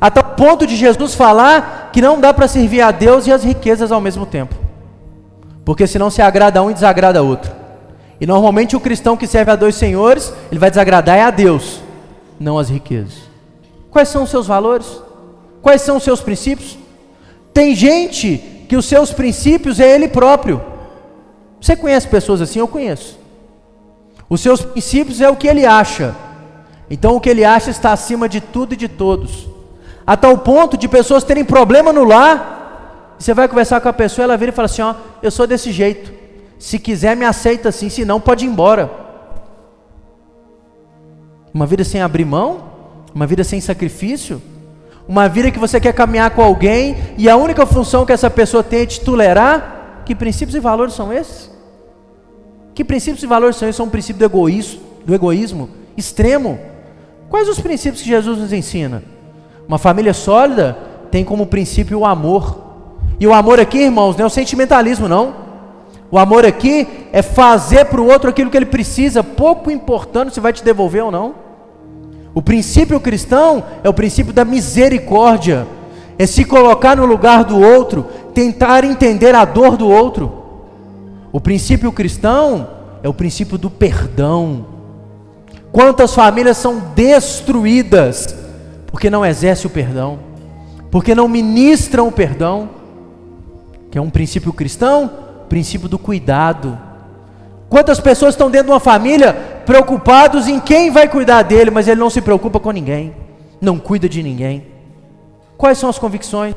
Até 0.00 0.20
o 0.20 0.24
ponto 0.24 0.66
de 0.66 0.76
Jesus 0.76 1.14
falar 1.14 1.90
que 1.92 2.02
não 2.02 2.20
dá 2.20 2.34
para 2.34 2.48
servir 2.48 2.82
a 2.82 2.90
Deus 2.90 3.26
e 3.26 3.32
as 3.32 3.44
riquezas 3.44 3.92
ao 3.92 4.00
mesmo 4.00 4.26
tempo. 4.26 4.54
Porque 5.64 5.86
senão 5.86 6.10
se 6.10 6.20
agrada 6.20 6.62
um 6.62 6.70
e 6.70 6.74
desagrada 6.74 7.22
outro. 7.22 7.50
E 8.20 8.26
normalmente 8.26 8.76
o 8.76 8.80
cristão 8.80 9.16
que 9.16 9.26
serve 9.26 9.50
a 9.50 9.56
dois 9.56 9.76
senhores, 9.76 10.32
ele 10.50 10.60
vai 10.60 10.70
desagradar 10.70 11.16
é 11.16 11.22
a 11.22 11.30
Deus, 11.30 11.80
não 12.38 12.58
as 12.58 12.68
riquezas. 12.68 13.14
Quais 13.90 14.08
são 14.08 14.24
os 14.24 14.30
seus 14.30 14.46
valores? 14.46 15.00
Quais 15.62 15.80
são 15.80 15.96
os 15.96 16.02
seus 16.02 16.20
princípios? 16.20 16.76
Tem 17.52 17.74
gente 17.74 18.36
que 18.68 18.76
os 18.76 18.84
seus 18.84 19.12
princípios 19.12 19.78
é 19.80 19.94
Ele 19.94 20.08
próprio. 20.08 20.60
Você 21.64 21.74
conhece 21.74 22.06
pessoas 22.06 22.42
assim? 22.42 22.58
Eu 22.58 22.68
conheço. 22.68 23.18
Os 24.28 24.42
seus 24.42 24.60
princípios 24.60 25.22
é 25.22 25.30
o 25.30 25.34
que 25.34 25.48
ele 25.48 25.64
acha. 25.64 26.14
Então 26.90 27.16
o 27.16 27.20
que 27.20 27.30
ele 27.30 27.42
acha 27.42 27.70
está 27.70 27.90
acima 27.90 28.28
de 28.28 28.38
tudo 28.38 28.74
e 28.74 28.76
de 28.76 28.86
todos. 28.86 29.48
A 30.06 30.14
tal 30.14 30.36
ponto 30.36 30.76
de 30.76 30.86
pessoas 30.86 31.24
terem 31.24 31.42
problema 31.42 31.90
no 31.90 32.04
lar. 32.04 33.14
Você 33.18 33.32
vai 33.32 33.48
conversar 33.48 33.80
com 33.80 33.88
a 33.88 33.94
pessoa, 33.94 34.24
ela 34.24 34.36
vira 34.36 34.52
e 34.52 34.54
fala 34.54 34.66
assim: 34.66 34.82
Ó, 34.82 34.94
eu 35.22 35.30
sou 35.30 35.46
desse 35.46 35.72
jeito. 35.72 36.12
Se 36.58 36.78
quiser, 36.78 37.16
me 37.16 37.24
aceita 37.24 37.70
assim, 37.70 37.88
se 37.88 38.04
não, 38.04 38.20
pode 38.20 38.44
ir 38.44 38.48
embora. 38.48 38.90
Uma 41.54 41.64
vida 41.64 41.82
sem 41.82 42.02
abrir 42.02 42.26
mão, 42.26 42.62
uma 43.14 43.26
vida 43.26 43.42
sem 43.42 43.58
sacrifício, 43.58 44.42
uma 45.08 45.30
vida 45.30 45.50
que 45.50 45.58
você 45.58 45.80
quer 45.80 45.94
caminhar 45.94 46.30
com 46.32 46.42
alguém 46.42 47.14
e 47.16 47.26
a 47.26 47.36
única 47.36 47.64
função 47.64 48.04
que 48.04 48.12
essa 48.12 48.28
pessoa 48.28 48.62
tem 48.62 48.82
é 48.82 48.86
te 48.86 49.00
tolerar, 49.00 50.02
que 50.04 50.14
princípios 50.14 50.54
e 50.54 50.60
valores 50.60 50.92
são 50.92 51.10
esses? 51.10 51.53
Que 52.74 52.84
princípios 52.84 53.22
e 53.22 53.26
valores 53.26 53.56
são 53.56 53.68
esses? 53.68 53.76
São 53.76 53.86
um 53.86 53.90
princípio 53.90 54.18
do 54.18 54.24
egoísmo, 54.24 54.80
do 55.06 55.14
egoísmo 55.14 55.70
extremo. 55.96 56.58
Quais 57.28 57.48
os 57.48 57.60
princípios 57.60 58.02
que 58.02 58.08
Jesus 58.08 58.38
nos 58.38 58.52
ensina? 58.52 59.02
Uma 59.66 59.78
família 59.78 60.12
sólida 60.12 60.76
tem 61.10 61.24
como 61.24 61.46
princípio 61.46 62.00
o 62.00 62.04
amor. 62.04 62.62
E 63.18 63.26
o 63.26 63.32
amor 63.32 63.60
aqui, 63.60 63.78
irmãos, 63.78 64.16
não 64.16 64.24
é 64.24 64.26
o 64.26 64.30
sentimentalismo, 64.30 65.08
não. 65.08 65.44
O 66.10 66.18
amor 66.18 66.44
aqui 66.44 66.86
é 67.12 67.22
fazer 67.22 67.86
para 67.86 68.00
o 68.00 68.06
outro 68.06 68.30
aquilo 68.30 68.50
que 68.50 68.56
ele 68.56 68.66
precisa, 68.66 69.22
pouco 69.22 69.70
importando 69.70 70.32
se 70.32 70.40
vai 70.40 70.52
te 70.52 70.62
devolver 70.62 71.04
ou 71.04 71.10
não. 71.10 71.34
O 72.34 72.42
princípio 72.42 73.00
cristão 73.00 73.64
é 73.82 73.88
o 73.88 73.94
princípio 73.94 74.32
da 74.32 74.44
misericórdia, 74.44 75.66
é 76.18 76.26
se 76.26 76.44
colocar 76.44 76.96
no 76.96 77.06
lugar 77.06 77.44
do 77.44 77.60
outro, 77.60 78.06
tentar 78.34 78.84
entender 78.84 79.34
a 79.34 79.44
dor 79.44 79.76
do 79.76 79.88
outro. 79.88 80.43
O 81.34 81.40
princípio 81.40 81.90
cristão 81.90 82.68
é 83.02 83.08
o 83.08 83.12
princípio 83.12 83.58
do 83.58 83.68
perdão. 83.68 84.66
Quantas 85.72 86.14
famílias 86.14 86.56
são 86.56 86.78
destruídas 86.94 88.36
porque 88.86 89.10
não 89.10 89.26
exercem 89.26 89.66
o 89.66 89.70
perdão, 89.70 90.20
porque 90.92 91.12
não 91.12 91.26
ministram 91.26 92.06
o 92.06 92.12
perdão, 92.12 92.70
que 93.90 93.98
é 93.98 94.00
um 94.00 94.10
princípio 94.10 94.52
cristão, 94.52 95.10
princípio 95.48 95.88
do 95.88 95.98
cuidado. 95.98 96.78
Quantas 97.68 97.98
pessoas 97.98 98.34
estão 98.34 98.48
dentro 98.48 98.68
de 98.68 98.72
uma 98.74 98.78
família 98.78 99.32
preocupados 99.66 100.46
em 100.46 100.60
quem 100.60 100.92
vai 100.92 101.08
cuidar 101.08 101.42
dele, 101.42 101.72
mas 101.72 101.88
ele 101.88 101.98
não 101.98 102.10
se 102.10 102.20
preocupa 102.20 102.60
com 102.60 102.70
ninguém, 102.70 103.12
não 103.60 103.76
cuida 103.80 104.08
de 104.08 104.22
ninguém. 104.22 104.68
Quais 105.58 105.78
são 105.78 105.90
as 105.90 105.98
convicções? 105.98 106.54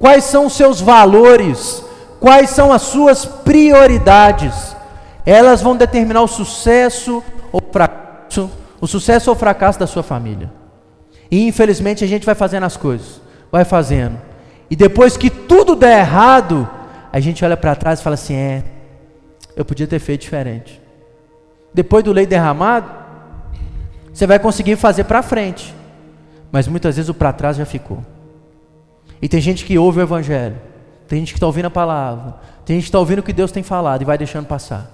Quais 0.00 0.24
são 0.24 0.46
os 0.46 0.54
seus 0.54 0.80
valores? 0.80 1.88
Quais 2.20 2.50
são 2.50 2.70
as 2.70 2.82
suas 2.82 3.24
prioridades? 3.24 4.76
Elas 5.24 5.62
vão 5.62 5.74
determinar 5.74 6.20
o 6.20 6.28
sucesso 6.28 7.24
ou 7.50 7.62
fracasso, 7.72 8.50
o 8.78 8.86
sucesso 8.86 9.30
ou 9.30 9.36
fracasso 9.36 9.78
da 9.78 9.86
sua 9.86 10.02
família. 10.02 10.50
E 11.30 11.46
infelizmente 11.48 12.04
a 12.04 12.06
gente 12.06 12.26
vai 12.26 12.34
fazendo 12.34 12.64
as 12.64 12.76
coisas, 12.76 13.22
vai 13.50 13.64
fazendo. 13.64 14.20
E 14.68 14.76
depois 14.76 15.16
que 15.16 15.30
tudo 15.30 15.74
der 15.74 16.00
errado, 16.00 16.68
a 17.10 17.18
gente 17.18 17.44
olha 17.44 17.56
para 17.56 17.74
trás 17.74 18.00
e 18.00 18.02
fala 18.02 18.14
assim: 18.14 18.34
é, 18.34 18.64
eu 19.56 19.64
podia 19.64 19.86
ter 19.86 19.98
feito 19.98 20.20
diferente. 20.20 20.80
Depois 21.72 22.04
do 22.04 22.12
leite 22.12 22.28
derramado, 22.28 22.90
você 24.12 24.26
vai 24.26 24.38
conseguir 24.38 24.76
fazer 24.76 25.04
para 25.04 25.22
frente, 25.22 25.74
mas 26.52 26.68
muitas 26.68 26.96
vezes 26.96 27.08
o 27.08 27.14
para 27.14 27.32
trás 27.32 27.56
já 27.56 27.64
ficou. 27.64 28.04
E 29.22 29.28
tem 29.28 29.40
gente 29.40 29.64
que 29.64 29.78
ouve 29.78 30.00
o 30.00 30.02
Evangelho, 30.02 30.56
tem 31.10 31.18
gente 31.18 31.32
que 31.32 31.38
está 31.38 31.46
ouvindo 31.46 31.66
a 31.66 31.70
palavra, 31.70 32.36
tem 32.64 32.76
gente 32.76 32.84
que 32.84 32.88
está 32.88 33.00
ouvindo 33.00 33.18
o 33.18 33.22
que 33.24 33.32
Deus 33.32 33.50
tem 33.50 33.64
falado 33.64 34.00
e 34.00 34.04
vai 34.04 34.16
deixando 34.16 34.46
passar. 34.46 34.88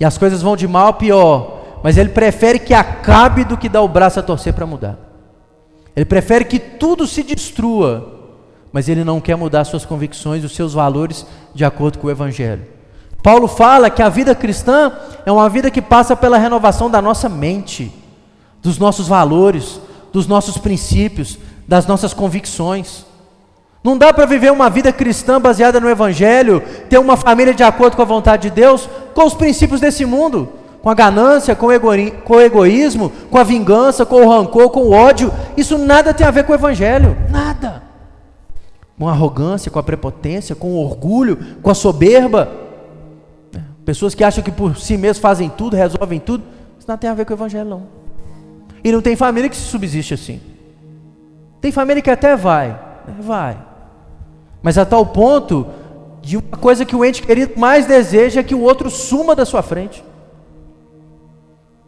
E 0.00 0.04
as 0.04 0.16
coisas 0.16 0.40
vão 0.40 0.56
de 0.56 0.66
mal 0.66 0.86
a 0.86 0.92
pior, 0.94 1.80
mas 1.82 1.98
ele 1.98 2.08
prefere 2.08 2.58
que 2.58 2.72
acabe 2.72 3.44
do 3.44 3.54
que 3.54 3.68
dar 3.68 3.82
o 3.82 3.88
braço 3.88 4.18
a 4.18 4.22
torcer 4.22 4.54
para 4.54 4.64
mudar. 4.64 4.96
Ele 5.94 6.06
prefere 6.06 6.46
que 6.46 6.58
tudo 6.58 7.06
se 7.06 7.22
destrua, 7.22 8.22
mas 8.72 8.88
ele 8.88 9.04
não 9.04 9.20
quer 9.20 9.36
mudar 9.36 9.66
suas 9.66 9.84
convicções, 9.84 10.42
os 10.42 10.56
seus 10.56 10.72
valores 10.72 11.26
de 11.54 11.62
acordo 11.62 11.98
com 11.98 12.06
o 12.06 12.10
Evangelho. 12.10 12.64
Paulo 13.22 13.46
fala 13.46 13.90
que 13.90 14.00
a 14.00 14.08
vida 14.08 14.34
cristã 14.34 14.92
é 15.26 15.30
uma 15.30 15.50
vida 15.50 15.70
que 15.70 15.82
passa 15.82 16.16
pela 16.16 16.38
renovação 16.38 16.90
da 16.90 17.02
nossa 17.02 17.28
mente, 17.28 17.92
dos 18.62 18.78
nossos 18.78 19.08
valores, 19.08 19.78
dos 20.10 20.26
nossos 20.26 20.56
princípios, 20.56 21.38
das 21.68 21.86
nossas 21.86 22.14
convicções. 22.14 23.04
Não 23.84 23.96
dá 23.98 24.12
para 24.12 24.24
viver 24.24 24.50
uma 24.50 24.70
vida 24.70 24.90
cristã 24.90 25.40
baseada 25.40 25.78
no 25.78 25.90
Evangelho, 25.90 26.62
ter 26.88 26.98
uma 26.98 27.16
família 27.16 27.54
de 27.54 27.62
acordo 27.62 27.94
com 27.94 28.02
a 28.02 28.06
vontade 28.06 28.48
de 28.48 28.54
Deus, 28.54 28.88
com 29.14 29.24
os 29.24 29.34
princípios 29.34 29.80
desse 29.80 30.04
mundo 30.04 30.48
com 30.84 30.90
a 30.90 30.94
ganância, 30.94 31.56
com 31.56 31.68
o, 31.68 31.80
com 32.24 32.34
o 32.34 32.40
egoísmo, 32.42 33.10
com 33.30 33.38
a 33.38 33.42
vingança, 33.42 34.04
com 34.04 34.16
o 34.16 34.28
rancor, 34.28 34.68
com 34.68 34.80
o 34.80 34.92
ódio. 34.92 35.32
Isso 35.56 35.78
nada 35.78 36.12
tem 36.12 36.26
a 36.26 36.30
ver 36.30 36.44
com 36.44 36.52
o 36.52 36.54
Evangelho. 36.54 37.16
Nada. 37.30 37.82
Com 38.98 39.08
a 39.08 39.12
arrogância, 39.12 39.70
com 39.70 39.78
a 39.78 39.82
prepotência, 39.82 40.54
com 40.54 40.72
o 40.72 40.84
orgulho, 40.84 41.38
com 41.62 41.70
a 41.70 41.74
soberba. 41.74 42.52
Pessoas 43.82 44.14
que 44.14 44.22
acham 44.22 44.44
que 44.44 44.50
por 44.50 44.76
si 44.76 44.98
mesmos 44.98 45.20
fazem 45.20 45.48
tudo, 45.48 45.74
resolvem 45.74 46.20
tudo. 46.20 46.44
Isso 46.78 46.86
não 46.86 46.98
tem 46.98 47.08
a 47.08 47.14
ver 47.14 47.24
com 47.24 47.32
o 47.32 47.36
Evangelho, 47.36 47.70
não. 47.70 47.82
E 48.84 48.92
não 48.92 49.00
tem 49.00 49.16
família 49.16 49.48
que 49.48 49.56
se 49.56 49.62
subsiste 49.62 50.12
assim. 50.12 50.38
Tem 51.62 51.72
família 51.72 52.02
que 52.02 52.10
até 52.10 52.36
vai, 52.36 52.68
né? 53.08 53.14
vai. 53.20 53.56
Mas 54.64 54.78
a 54.78 54.86
tal 54.86 55.04
ponto 55.04 55.66
de 56.22 56.38
uma 56.38 56.56
coisa 56.56 56.86
que 56.86 56.96
o 56.96 57.04
ente 57.04 57.22
querido 57.22 57.52
mais 57.60 57.84
deseja 57.84 58.40
é 58.40 58.42
que 58.42 58.54
o 58.54 58.62
outro 58.62 58.88
suma 58.88 59.36
da 59.36 59.44
sua 59.44 59.60
frente. 59.62 60.02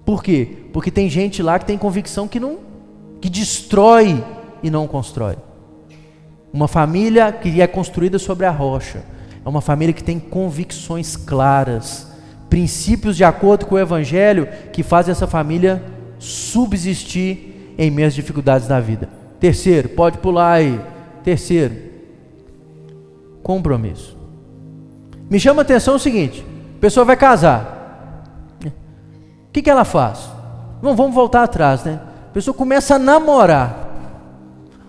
Por 0.04 0.22
quê? 0.22 0.46
Porque 0.74 0.90
tem 0.90 1.08
gente 1.08 1.42
lá 1.42 1.58
que 1.58 1.64
tem 1.64 1.78
convicção 1.78 2.28
que 2.28 2.38
não 2.38 2.58
que 3.18 3.30
destrói 3.30 4.22
e 4.62 4.68
não 4.68 4.86
constrói. 4.86 5.38
Uma 6.52 6.68
família 6.68 7.32
que 7.32 7.62
é 7.62 7.66
construída 7.66 8.18
sobre 8.18 8.44
a 8.44 8.50
rocha 8.50 9.02
é 9.42 9.48
uma 9.48 9.62
família 9.62 9.94
que 9.94 10.04
tem 10.04 10.20
convicções 10.20 11.16
claras, 11.16 12.06
princípios 12.50 13.16
de 13.16 13.24
acordo 13.24 13.64
com 13.64 13.76
o 13.76 13.78
evangelho 13.78 14.46
que 14.70 14.82
fazem 14.82 15.12
essa 15.12 15.26
família 15.26 15.82
subsistir 16.18 17.74
em 17.78 17.90
meio 17.90 18.06
às 18.06 18.14
dificuldades 18.14 18.68
da 18.68 18.80
vida. 18.80 19.08
Terceiro, 19.40 19.88
pode 19.88 20.18
pular 20.18 20.52
aí. 20.52 20.78
Terceiro, 21.24 21.95
compromisso. 23.46 24.18
Me 25.30 25.38
chama 25.38 25.60
a 25.60 25.64
atenção 25.64 25.94
o 25.94 26.00
seguinte: 26.00 26.44
a 26.76 26.80
pessoa 26.80 27.04
vai 27.04 27.16
casar 27.16 27.76
que, 29.56 29.62
que 29.62 29.70
ela 29.70 29.86
faz? 29.86 30.28
Não, 30.82 30.94
vamos 30.94 31.14
voltar 31.14 31.42
atrás, 31.42 31.82
né? 31.82 31.98
A 32.28 32.32
pessoa 32.34 32.54
começa 32.54 32.96
a 32.96 32.98
namorar. 32.98 33.88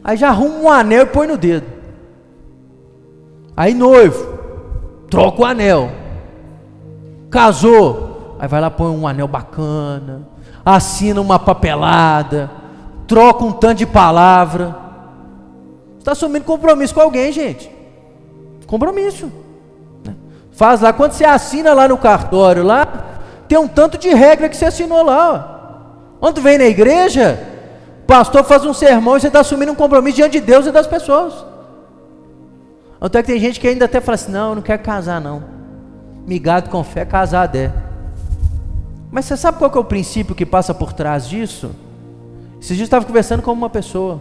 Aí 0.04 0.18
já 0.18 0.28
arruma 0.28 0.58
um 0.58 0.70
anel 0.70 1.04
e 1.04 1.06
põe 1.06 1.26
no 1.26 1.38
dedo. 1.38 1.66
Aí 3.56 3.74
noivo, 3.74 4.28
troca 5.10 5.42
o 5.42 5.46
anel. 5.46 5.90
Casou, 7.32 8.36
aí 8.38 8.48
vai 8.50 8.60
lá 8.60 8.70
põe 8.70 8.90
um 8.90 9.08
anel 9.08 9.28
bacana, 9.28 10.28
assina 10.66 11.22
uma 11.22 11.40
papelada, 11.40 12.52
troca 13.08 13.46
um 13.46 13.54
tanto 13.54 13.78
de 13.78 13.86
palavra. 13.86 14.76
Está 15.98 16.12
assumindo 16.12 16.44
compromisso 16.44 16.94
com 16.94 17.00
alguém, 17.00 17.32
gente. 17.32 17.72
Compromisso. 18.68 19.32
Né? 20.06 20.14
Faz 20.52 20.82
lá, 20.82 20.94
quando 20.94 21.14
você 21.14 21.26
assina 21.26 21.74
lá 21.74 21.88
no 21.88 21.98
cartório 21.98 22.64
lá, 22.64 22.86
tem 23.48 23.58
um 23.58 23.68
tanto 23.68 23.98
de 23.98 24.10
regra 24.10 24.50
que 24.50 24.56
você 24.58 24.66
assinou 24.66 25.04
lá. 25.04 25.56
Ó. 25.56 25.58
Quando 26.20 26.42
vem 26.42 26.58
na 26.58 26.66
igreja, 26.66 27.40
o 28.04 28.06
pastor 28.06 28.44
faz 28.44 28.66
um 28.66 28.74
sermão 28.74 29.18
e 29.18 29.22
você 29.22 29.28
está 29.28 29.40
assumindo 29.40 29.72
um 29.72 29.76
compromisso 29.76 30.18
diante 30.18 30.40
de 30.40 30.46
Deus 30.46 30.66
e 30.66 30.72
das 30.72 30.86
pessoas. 30.86 31.34
Até 33.00 33.22
que 33.22 33.32
tem 33.32 33.40
gente 33.40 33.60
que 33.60 33.68
ainda 33.68 33.86
até 33.86 34.02
fala 34.02 34.16
assim: 34.16 34.32
não, 34.32 34.50
eu 34.50 34.56
não 34.56 34.62
quero 34.62 34.82
casar, 34.82 35.22
não. 35.22 35.44
Migado 36.26 36.70
com 36.70 36.84
fé, 36.84 37.06
casar 37.06 37.56
é. 37.56 37.72
Mas 39.12 39.26
você 39.26 39.38
sabe 39.38 39.58
qual 39.58 39.72
é 39.74 39.80
o 39.80 39.84
princípio 39.84 40.36
que 40.36 40.46
passa 40.46 40.74
por 40.74 40.92
trás 40.92 41.28
disso? 41.30 41.72
Esses 42.60 42.76
dias 42.76 42.80
eu 42.80 42.86
estava 42.86 43.06
conversando 43.06 43.42
com 43.42 43.52
uma 43.54 43.70
pessoa. 43.70 44.20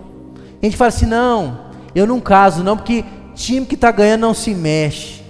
A 0.63 0.65
gente 0.65 0.77
fala 0.77 0.89
assim: 0.89 1.07
não, 1.07 1.59
eu 1.95 2.07
não 2.07 2.21
caso, 2.21 2.63
não, 2.63 2.77
porque 2.77 3.05
time 3.37 3.67
que 3.67 3.75
está 3.75 3.93
ganhando 3.93 4.23
não 4.23 4.35
se 4.35 4.55
mexe. 4.55 5.23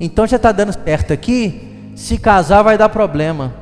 Então 0.00 0.26
já 0.26 0.36
está 0.36 0.50
dando 0.50 0.72
certo 0.72 1.12
aqui, 1.12 1.92
se 1.94 2.18
casar 2.18 2.62
vai 2.62 2.76
dar 2.76 2.88
problema. 2.88 3.52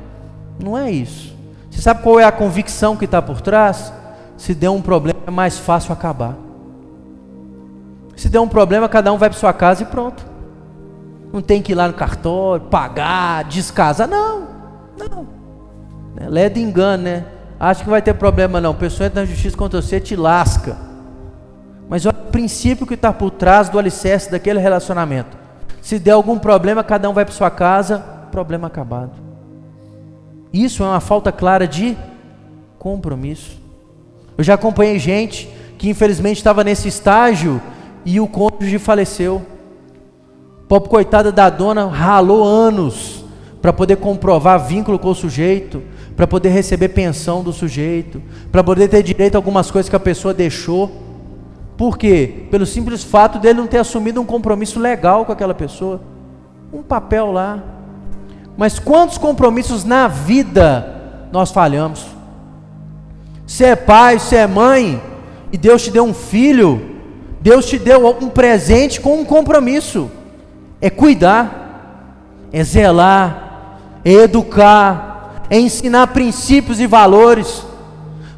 Não 0.59 0.77
é 0.77 0.89
isso. 0.89 1.35
Você 1.69 1.81
sabe 1.81 2.01
qual 2.01 2.19
é 2.19 2.23
a 2.23 2.31
convicção 2.31 2.95
que 2.95 3.05
está 3.05 3.21
por 3.21 3.41
trás? 3.41 3.93
Se 4.37 4.55
der 4.55 4.69
um 4.69 4.81
problema, 4.81 5.19
é 5.27 5.31
mais 5.31 5.59
fácil 5.59 5.93
acabar. 5.93 6.35
Se 8.15 8.29
der 8.29 8.39
um 8.39 8.47
problema, 8.47 8.87
cada 8.87 9.11
um 9.11 9.17
vai 9.17 9.29
para 9.29 9.37
sua 9.37 9.53
casa 9.53 9.83
e 9.83 9.85
pronto. 9.85 10.25
Não 11.31 11.41
tem 11.41 11.61
que 11.61 11.71
ir 11.71 11.75
lá 11.75 11.87
no 11.87 11.93
cartório, 11.93 12.65
pagar, 12.65 13.43
descasar. 13.45 14.07
Não, 14.07 14.47
não. 14.97 15.27
Né? 16.15 16.27
Lé 16.29 16.47
engano, 16.55 17.03
né? 17.03 17.25
Acho 17.59 17.83
que 17.83 17.89
vai 17.89 18.01
ter 18.01 18.13
problema 18.13 18.61
não. 18.61 18.73
Pessoa 18.73 19.07
entra 19.07 19.21
na 19.21 19.25
justiça 19.27 19.57
contra 19.57 19.81
você, 19.81 19.99
te 19.99 20.15
lasca. 20.15 20.92
Princípio 22.33 22.87
que 22.87 22.95
está 22.95 23.13
por 23.13 23.29
trás 23.29 23.69
do 23.69 23.77
alicerce 23.77 24.31
daquele 24.31 24.57
relacionamento. 24.57 25.37
Se 25.83 25.99
der 25.99 26.13
algum 26.13 26.39
problema, 26.39 26.83
cada 26.83 27.07
um 27.07 27.13
vai 27.13 27.23
para 27.23 27.33
sua 27.35 27.51
casa, 27.51 27.99
problema 28.31 28.65
acabado. 28.65 29.11
Isso 30.51 30.81
é 30.81 30.87
uma 30.87 30.99
falta 30.99 31.31
clara 31.31 31.67
de 31.67 31.95
compromisso. 32.79 33.61
Eu 34.35 34.43
já 34.43 34.55
acompanhei 34.55 34.97
gente 34.97 35.47
que 35.77 35.87
infelizmente 35.87 36.37
estava 36.37 36.63
nesse 36.63 36.87
estágio 36.87 37.61
e 38.03 38.19
o 38.19 38.27
cônjuge 38.27 38.79
faleceu. 38.79 39.43
Pobre 40.67 40.89
coitada 40.89 41.31
da 41.31 41.51
dona 41.51 41.85
ralou 41.85 42.43
anos 42.43 43.25
para 43.61 43.71
poder 43.71 43.97
comprovar 43.97 44.65
vínculo 44.65 44.97
com 44.97 45.09
o 45.09 45.15
sujeito, 45.15 45.83
para 46.15 46.25
poder 46.25 46.49
receber 46.49 46.89
pensão 46.89 47.43
do 47.43 47.53
sujeito, 47.53 48.23
para 48.51 48.63
poder 48.63 48.87
ter 48.87 49.03
direito 49.03 49.35
a 49.35 49.37
algumas 49.37 49.69
coisas 49.69 49.87
que 49.87 49.95
a 49.95 49.99
pessoa 49.99 50.33
deixou. 50.33 51.02
Por 51.83 51.97
quê? 51.97 52.45
Pelo 52.49 52.65
simples 52.65 53.03
fato 53.03 53.39
dele 53.39 53.59
não 53.59 53.67
ter 53.67 53.79
assumido 53.79 54.21
um 54.21 54.25
compromisso 54.25 54.79
legal 54.79 55.25
com 55.25 55.33
aquela 55.33 55.53
pessoa. 55.53 55.99
Um 56.71 56.81
papel 56.81 57.29
lá. 57.29 57.61
Mas 58.55 58.79
quantos 58.79 59.17
compromissos 59.17 59.83
na 59.83 60.07
vida 60.07 61.27
nós 61.29 61.51
falhamos? 61.51 62.05
Você 63.45 63.65
é 63.65 63.75
pai, 63.75 64.17
você 64.17 64.37
é 64.37 64.47
mãe, 64.47 65.03
e 65.51 65.57
Deus 65.57 65.83
te 65.83 65.91
deu 65.91 66.05
um 66.05 66.13
filho, 66.13 67.01
Deus 67.41 67.65
te 67.65 67.77
deu 67.77 68.07
um 68.07 68.29
presente 68.29 69.01
com 69.01 69.19
um 69.19 69.25
compromisso: 69.25 70.09
é 70.79 70.89
cuidar, 70.89 72.47
é 72.53 72.63
zelar, 72.63 73.79
é 74.05 74.13
educar, 74.13 75.43
é 75.49 75.59
ensinar 75.59 76.07
princípios 76.07 76.79
e 76.79 76.87
valores, 76.87 77.61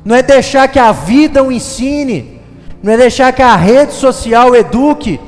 não 0.03 0.15
é 0.15 0.23
deixar 0.23 0.67
que 0.67 0.79
a 0.79 0.91
vida 0.91 1.43
o 1.43 1.51
ensine, 1.51 2.34
não 2.85 2.93
é 2.93 2.97
deixar 2.97 3.33
que 3.33 3.41
a 3.41 3.55
rede 3.55 3.93
social 3.93 4.55
eduque, 4.55 5.19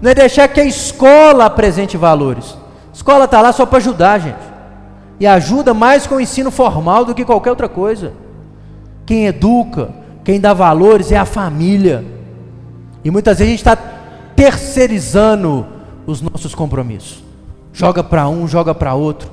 não 0.00 0.10
é 0.10 0.14
deixar 0.14 0.48
que 0.48 0.60
a 0.60 0.64
escola 0.64 1.44
apresente 1.44 1.96
valores 1.96 2.56
Escola 2.92 3.24
está 3.24 3.40
lá 3.40 3.52
só 3.52 3.64
para 3.64 3.78
ajudar, 3.78 4.18
gente. 4.18 4.52
E 5.18 5.26
ajuda 5.26 5.72
mais 5.72 6.06
com 6.06 6.16
o 6.16 6.20
ensino 6.20 6.50
formal 6.50 7.04
do 7.04 7.14
que 7.14 7.24
qualquer 7.24 7.50
outra 7.50 7.68
coisa. 7.68 8.12
Quem 9.06 9.26
educa, 9.26 9.90
quem 10.22 10.38
dá 10.38 10.52
valores 10.52 11.10
é 11.10 11.16
a 11.16 11.24
família. 11.24 12.04
E 13.02 13.10
muitas 13.10 13.38
vezes 13.38 13.48
a 13.48 13.50
gente 13.50 13.60
está 13.60 13.76
terceirizando 14.36 15.66
os 16.06 16.20
nossos 16.20 16.54
compromissos. 16.54 17.22
Joga 17.72 18.04
para 18.04 18.28
um, 18.28 18.46
joga 18.46 18.74
para 18.74 18.94
outro. 18.94 19.30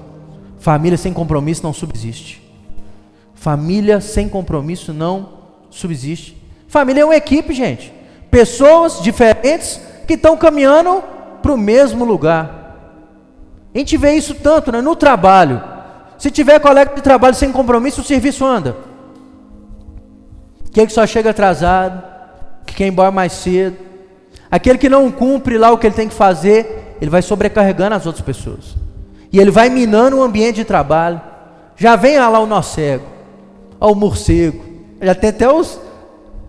Família 0.58 0.98
sem 0.98 1.12
compromisso 1.12 1.63
não 1.63 1.74
subsiste. 1.74 2.42
Família 3.34 4.00
sem 4.00 4.30
compromisso 4.30 4.94
não 4.94 5.30
subsiste. 5.70 6.38
Família 6.69 7.01
é 7.01 7.05
uma 7.05 7.15
equipe, 7.15 7.53
gente. 7.53 7.93
Pessoas 8.32 9.01
diferentes 9.01 9.82
que 10.08 10.13
estão 10.13 10.38
caminhando 10.38 11.03
para 11.41 11.51
o 11.51 11.58
mesmo 11.58 12.05
lugar. 12.05 12.60
A 13.73 13.77
gente 13.77 13.97
vê 13.97 14.13
isso 14.13 14.36
tanto 14.36 14.71
né? 14.71 14.79
no 14.79 14.95
trabalho. 14.95 15.62
Se 16.17 16.29
tiver 16.29 16.60
colega 16.60 16.95
de 16.95 17.01
trabalho 17.01 17.36
sem 17.36 17.51
compromisso, 17.51 18.01
o 18.01 18.03
serviço 18.03 18.45
anda. 18.45 18.77
Quem 20.71 20.86
que 20.86 20.93
só 20.93 21.05
chega 21.08 21.32
atrasado, 21.32 22.03
que 22.65 22.75
quer 22.75 22.86
ir 22.86 22.89
embora 22.89 23.10
mais 23.10 23.34
cedo. 23.34 23.77
Aquele 24.51 24.77
que 24.77 24.89
não 24.89 25.12
cumpre 25.12 25.58
lá 25.58 25.71
o 25.71 25.77
que 25.77 25.88
ele 25.88 25.95
tem 25.95 26.08
que 26.08 26.13
fazer, 26.13 26.95
ele 27.01 27.10
vai 27.10 27.23
sobrecarregando 27.23 27.95
as 27.95 28.05
outras 28.05 28.23
pessoas. 28.23 28.75
E 29.32 29.39
ele 29.39 29.49
vai 29.49 29.69
minando 29.69 30.17
o 30.17 30.23
ambiente 30.23 30.58
de 30.58 30.65
trabalho. 30.65 31.19
Já 31.75 31.95
vem 31.95 32.19
lá 32.19 32.39
o 32.39 32.45
nó 32.45 32.62
cego, 32.62 33.05
o 33.79 33.95
morcego. 33.95 34.63
Já 35.01 35.15
tem 35.15 35.32
até 35.32 35.51
os. 35.51 35.79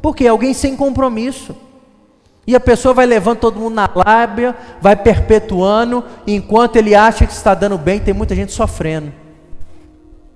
Porque 0.01 0.27
alguém 0.27 0.55
sem 0.55 0.77
compromisso. 0.77 1.55
E 2.47 2.55
a 2.57 2.61
pessoa 2.61 2.95
vai 2.95 3.07
levando 3.07 3.39
todo 3.39 3.61
mundo 3.61 3.75
na 3.75 3.89
lábia, 3.95 4.57
vai 4.81 4.97
perpetuando, 4.97 6.03
enquanto 6.27 6.77
ele 6.77 6.95
acha 6.95 7.27
que 7.27 7.33
está 7.33 7.55
dando 7.55 7.79
bem, 7.79 8.01
tem 8.01 8.15
muita 8.15 8.35
gente 8.35 8.53
sofrendo. 8.53 9.13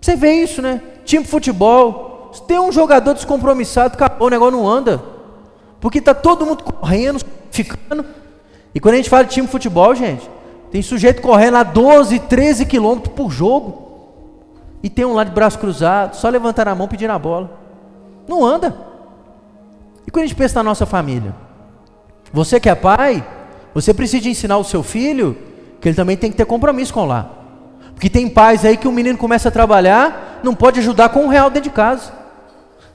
Você 0.00 0.14
vê 0.14 0.35
isso, 0.35 0.61
né? 0.61 0.83
Time 1.05 1.24
de 1.24 1.31
futebol, 1.31 2.31
se 2.33 2.42
tem 2.42 2.59
um 2.59 2.70
jogador 2.70 3.14
descompromissado, 3.14 3.94
acabou, 3.94 4.27
o 4.27 4.31
negócio 4.31 4.57
não 4.57 4.68
anda. 4.68 5.03
Porque 5.81 5.98
está 5.98 6.14
todo 6.14 6.44
mundo 6.44 6.62
correndo, 6.62 7.24
ficando. 7.50 8.05
E 8.74 8.81
quando 8.81 8.94
a 8.94 8.96
gente 8.96 9.09
fala 9.09 9.24
de 9.24 9.31
time 9.31 9.46
de 9.46 9.53
futebol, 9.53 9.94
gente, 9.94 10.29
tem 10.70 10.83
sujeito 10.83 11.22
correndo 11.22 11.55
lá 11.55 11.62
12, 11.62 12.18
13 12.18 12.66
quilômetros 12.66 13.14
por 13.14 13.31
jogo. 13.31 13.85
E 14.83 14.90
tem 14.90 15.05
um 15.05 15.14
lá 15.14 15.24
de 15.24 15.31
braço 15.31 15.59
cruzado, 15.59 16.16
só 16.16 16.29
levantar 16.29 16.68
a 16.68 16.74
mão 16.74 16.87
pedindo 16.87 17.12
a 17.12 17.18
bola. 17.18 17.59
Não 18.29 18.44
anda. 18.44 18.94
E 20.07 20.11
quando 20.11 20.25
a 20.25 20.27
gente 20.27 20.37
pensa 20.37 20.61
na 20.61 20.64
nossa 20.64 20.87
família? 20.87 21.35
Você 22.33 22.59
que 22.59 22.69
é 22.69 22.75
pai, 22.75 23.25
você 23.73 23.95
precisa 23.95 24.29
ensinar 24.29 24.59
o 24.59 24.64
seu 24.64 24.83
filho 24.83 25.37
que 25.81 25.88
ele 25.88 25.97
também 25.97 26.17
tem 26.17 26.31
que 26.31 26.37
ter 26.37 26.47
compromisso 26.47 26.93
com 26.93 27.05
lá. 27.05 27.31
Porque 27.95 28.11
tem 28.11 28.29
pais 28.29 28.64
aí 28.64 28.77
que 28.77 28.88
o 28.88 28.93
menino 28.93 29.19
começa 29.19 29.49
a 29.49 29.53
trabalhar, 29.53 30.40
não 30.43 30.55
pode 30.55 30.81
ajudar 30.81 31.11
com 31.11 31.25
um 31.25 31.29
real 31.29 31.49
dentro 31.49 31.71
de 31.71 31.75
casa. 31.75 32.12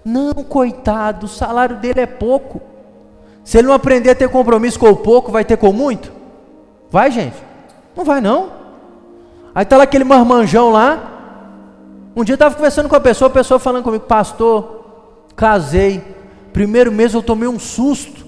Não, 0.04 0.34
coitado, 0.34 1.26
o 1.26 1.30
salário 1.30 1.78
dele 1.78 2.02
é 2.02 2.06
pouco. 2.06 2.62
Se 3.43 3.58
ele 3.58 3.67
não 3.67 3.74
aprender 3.74 4.10
a 4.10 4.15
ter 4.15 4.30
compromisso 4.30 4.80
com 4.80 4.89
o 4.89 4.95
pouco, 4.95 5.32
vai 5.32 5.45
ter 5.45 5.58
com 5.58 5.72
muito? 5.72 6.12
Vai, 6.89 7.12
gente? 7.12 7.36
Não 7.95 8.04
vai 8.04 8.22
não. 8.22 8.52
Aí 9.54 9.63
está 9.63 9.78
lá 9.78 9.84
aquele 9.84 10.04
marmanjão 10.04 10.72
lá. 10.72 11.00
Um 12.15 12.24
dia 12.24 12.34
eu 12.34 12.36
estava 12.36 12.56
conversando 12.56 12.89
com 12.89 12.95
a 12.95 13.00
pessoa, 13.00 13.30
a 13.30 13.34
pessoa 13.34 13.60
falando 13.60 13.84
comigo, 13.84 14.06
pastor, 14.06 14.86
casei. 15.36 16.04
Primeiro 16.60 16.91
mês 16.91 17.13
eu 17.13 17.24
tomei 17.24 17.48
um 17.48 17.58
susto. 17.58 18.26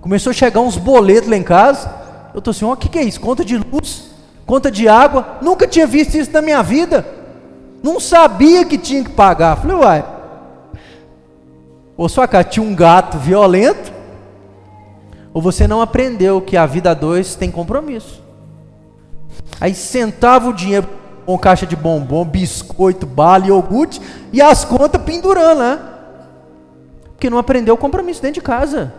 Começou 0.00 0.30
a 0.30 0.34
chegar 0.34 0.60
uns 0.60 0.76
boletos 0.76 1.30
lá 1.30 1.36
em 1.36 1.44
casa. 1.44 1.88
Eu 2.34 2.40
estou 2.40 2.50
assim, 2.50 2.64
ó, 2.64 2.72
o 2.72 2.76
que, 2.76 2.88
que 2.88 2.98
é 2.98 3.04
isso? 3.04 3.20
Conta 3.20 3.44
de 3.44 3.56
luz, 3.56 4.10
conta 4.44 4.68
de 4.68 4.88
água. 4.88 5.38
Nunca 5.40 5.64
tinha 5.64 5.86
visto 5.86 6.16
isso 6.16 6.32
na 6.32 6.42
minha 6.42 6.60
vida. 6.60 7.06
Não 7.80 8.00
sabia 8.00 8.64
que 8.64 8.76
tinha 8.76 9.04
que 9.04 9.10
pagar. 9.10 9.58
Falei, 9.58 9.76
uai. 9.76 10.04
Ou 11.96 12.08
sua 12.08 12.26
cara 12.26 12.42
tinha 12.42 12.66
um 12.66 12.74
gato 12.74 13.16
violento, 13.16 13.92
ou 15.32 15.40
você 15.40 15.68
não 15.68 15.80
aprendeu 15.80 16.40
que 16.40 16.56
a 16.56 16.66
vida 16.66 16.90
a 16.90 16.94
dois 16.94 17.36
tem 17.36 17.48
compromisso. 17.48 18.20
Aí 19.60 19.72
sentava 19.72 20.48
o 20.48 20.52
dinheiro 20.52 20.88
com 21.24 21.38
caixa 21.38 21.64
de 21.64 21.76
bombom, 21.76 22.24
biscoito, 22.24 23.06
bala, 23.06 23.46
iogurte 23.46 24.02
e 24.32 24.42
as 24.42 24.64
contas 24.64 25.00
pendurando, 25.00 25.60
né? 25.60 25.97
Porque 27.18 27.28
não 27.28 27.38
aprendeu 27.38 27.74
o 27.74 27.76
compromisso 27.76 28.22
dentro 28.22 28.36
de 28.36 28.40
casa. 28.40 28.94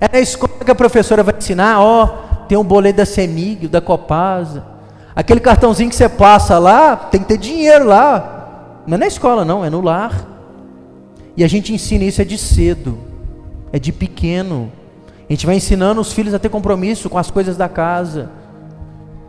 É 0.00 0.08
na 0.08 0.20
escola 0.20 0.52
que 0.64 0.70
a 0.70 0.74
professora 0.74 1.20
vai 1.20 1.34
ensinar, 1.36 1.80
ó, 1.80 2.06
tem 2.46 2.56
um 2.56 2.62
boleto 2.62 2.98
da 2.98 3.04
Semig, 3.04 3.66
da 3.66 3.80
Copasa. 3.80 4.64
Aquele 5.16 5.40
cartãozinho 5.40 5.90
que 5.90 5.96
você 5.96 6.08
passa 6.08 6.60
lá, 6.60 6.94
tem 6.94 7.20
que 7.20 7.26
ter 7.26 7.36
dinheiro 7.36 7.86
lá. 7.86 8.82
Não 8.86 8.94
é 8.94 8.98
na 8.98 9.08
escola, 9.08 9.44
não, 9.44 9.64
é 9.64 9.68
no 9.68 9.80
lar. 9.80 10.28
E 11.36 11.42
a 11.42 11.48
gente 11.48 11.74
ensina 11.74 12.04
isso 12.04 12.22
é 12.22 12.24
de 12.24 12.38
cedo, 12.38 12.96
é 13.72 13.80
de 13.80 13.90
pequeno. 13.90 14.70
A 15.28 15.32
gente 15.32 15.44
vai 15.44 15.56
ensinando 15.56 16.00
os 16.00 16.12
filhos 16.12 16.34
a 16.34 16.38
ter 16.38 16.50
compromisso 16.50 17.10
com 17.10 17.18
as 17.18 17.32
coisas 17.32 17.56
da 17.56 17.68
casa. 17.68 18.30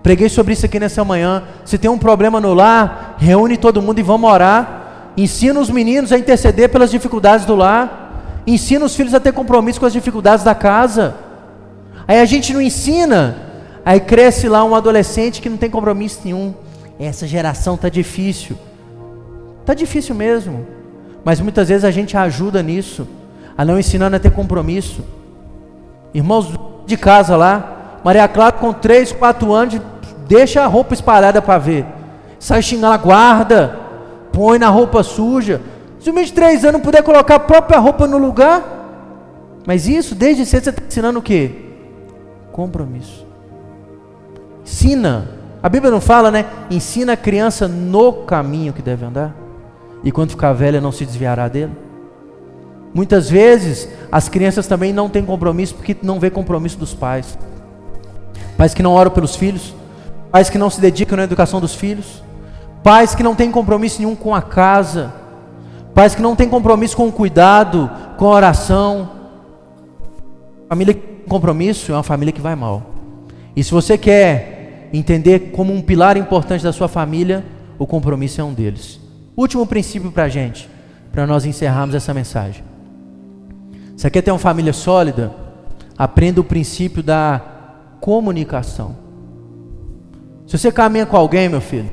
Preguei 0.04 0.30
sobre 0.30 0.54
isso 0.54 0.64
aqui 0.68 0.80
nessa 0.80 1.04
manhã. 1.04 1.42
Se 1.66 1.80
tem 1.80 1.90
um 1.90 1.98
problema 1.98 2.40
no 2.40 2.54
lar, 2.54 3.16
reúne 3.18 3.58
todo 3.58 3.82
mundo 3.82 3.98
e 3.98 4.04
vamos 4.04 4.30
orar. 4.30 4.85
Ensina 5.18 5.60
os 5.60 5.70
meninos 5.70 6.12
a 6.12 6.18
interceder 6.18 6.70
pelas 6.70 6.92
dificuldades 6.92 7.46
do 7.46 7.56
lar. 7.56 8.42
Ensina 8.46 8.86
os 8.86 8.96
filhos 8.96 9.14
a 9.14 9.20
ter 9.20 9.32
compromisso 9.32 9.80
com 9.80 9.86
as 9.86 9.94
dificuldades 9.94 10.44
da 10.44 10.54
casa. 10.54 11.16
Aí 12.08 12.20
a 12.20 12.26
gente 12.26 12.54
não 12.54 12.62
ensina. 12.62 13.38
Aí 13.86 14.00
cresce 14.00 14.50
lá 14.50 14.64
um 14.64 14.76
adolescente 14.76 15.42
que 15.42 15.50
não 15.50 15.58
tem 15.58 15.70
compromisso 15.70 16.22
nenhum. 16.26 16.54
Essa 17.00 17.26
geração 17.26 17.76
está 17.76 17.88
difícil. 17.88 18.58
Está 19.62 19.74
difícil 19.74 20.14
mesmo. 20.14 20.66
Mas 21.24 21.40
muitas 21.40 21.70
vezes 21.70 21.84
a 21.86 21.92
gente 21.92 22.18
ajuda 22.18 22.62
nisso. 22.62 23.08
A 23.58 23.64
não 23.64 23.80
ensinando 23.80 24.16
a 24.16 24.20
ter 24.20 24.32
compromisso. 24.32 25.04
Irmãos 26.14 26.54
de 26.86 26.98
casa 26.98 27.36
lá. 27.36 28.00
Maria 28.04 28.28
Clara 28.28 28.52
com 28.52 28.74
3, 28.74 29.14
4 29.14 29.54
anos. 29.54 29.82
Deixa 30.28 30.62
a 30.64 30.68
roupa 30.68 30.94
espalhada 30.94 31.42
para 31.42 31.58
ver. 31.58 31.86
Sai 32.38 32.62
xingando 32.62 32.94
a 32.94 32.98
guarda. 32.98 33.85
Põe 34.36 34.60
na 34.60 34.68
roupa 34.68 35.02
suja 35.02 35.62
se 35.98 36.10
o 36.10 36.14
menino 36.14 36.36
de 36.36 36.68
anos 36.68 36.82
puder 36.82 37.02
colocar 37.02 37.36
a 37.36 37.40
própria 37.40 37.80
roupa 37.80 38.06
no 38.06 38.18
lugar, 38.18 38.62
mas 39.66 39.88
isso 39.88 40.14
desde 40.14 40.46
cedo 40.46 40.66
você 40.66 40.70
está 40.72 40.84
ensinando 40.86 41.20
o 41.20 41.22
quê? 41.22 41.52
Compromisso. 42.52 43.26
Ensina. 44.62 45.30
A 45.64 45.70
Bíblia 45.70 45.90
não 45.90 46.02
fala, 46.02 46.30
né? 46.32 46.46
Ensina 46.70 47.14
a 47.14 47.18
criança 47.18 47.66
no 47.66 48.26
caminho 48.26 48.74
que 48.74 48.82
deve 48.82 49.06
andar. 49.06 49.34
E 50.04 50.12
quando 50.12 50.32
ficar 50.32 50.52
velha 50.52 50.82
não 50.82 50.92
se 50.92 51.06
desviará 51.06 51.48
dele. 51.48 51.72
Muitas 52.94 53.30
vezes 53.30 53.88
as 54.12 54.28
crianças 54.28 54.68
também 54.68 54.92
não 54.92 55.10
têm 55.10 55.24
compromisso 55.24 55.76
porque 55.76 55.96
não 56.04 56.20
vê 56.20 56.30
compromisso 56.30 56.78
dos 56.78 56.94
pais. 56.94 57.38
Pais 58.58 58.74
que 58.74 58.84
não 58.84 58.92
oram 58.92 59.12
pelos 59.12 59.38
filhos, 59.38 59.74
pais 60.30 60.50
que 60.50 60.58
não 60.58 60.70
se 60.70 60.82
dedicam 60.82 61.16
na 61.16 61.24
educação 61.24 61.62
dos 61.62 61.74
filhos, 61.74 62.22
pais 62.86 63.14
que 63.16 63.24
não 63.24 63.36
têm 63.36 63.52
compromisso 63.52 64.00
nenhum 64.00 64.16
com 64.16 64.34
a 64.34 64.42
casa 64.42 65.26
Pais 65.96 66.14
que 66.14 66.22
não 66.22 66.36
têm 66.36 66.50
compromisso 66.50 66.98
com 66.98 67.08
o 67.08 67.12
cuidado, 67.12 67.90
com 68.18 68.26
a 68.26 68.32
oração. 68.32 69.10
Família 70.68 70.94
com 70.94 71.30
compromisso 71.30 71.94
é 71.94 71.96
uma 71.96 72.04
família 72.04 72.34
que 72.34 72.42
vai 72.42 72.54
mal. 72.54 72.92
E 73.56 73.64
se 73.64 73.72
você 73.72 73.98
quer 73.98 74.90
entender 74.92 75.52
como 75.54 75.74
um 75.74 75.82
pilar 75.82 76.18
importante 76.18 76.66
da 76.66 76.74
sua 76.74 76.90
família, 76.90 77.46
o 77.80 77.88
compromisso 77.88 78.42
é 78.42 78.44
um 78.44 78.54
deles. 78.54 79.00
Último 79.38 79.66
princípio 79.66 80.12
para 80.12 80.26
a 80.26 80.30
gente, 80.30 80.70
para 81.14 81.26
nós 81.26 81.46
encerrarmos 81.46 81.96
essa 81.96 82.14
mensagem. 82.14 82.62
Você 83.96 84.10
quer 84.10 84.22
ter 84.22 84.32
uma 84.32 84.38
família 84.38 84.74
sólida? 84.74 85.32
Aprenda 85.98 86.42
o 86.42 86.44
princípio 86.44 87.02
da 87.02 87.42
comunicação. 88.02 88.98
Se 90.46 90.58
você 90.58 90.74
caminha 90.74 91.06
com 91.06 91.16
alguém, 91.16 91.48
meu 91.48 91.62
filho, 91.62 91.90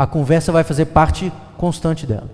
a 0.00 0.06
conversa 0.06 0.50
vai 0.50 0.64
fazer 0.64 0.86
parte 0.86 1.30
constante 1.58 2.06
dela. 2.06 2.30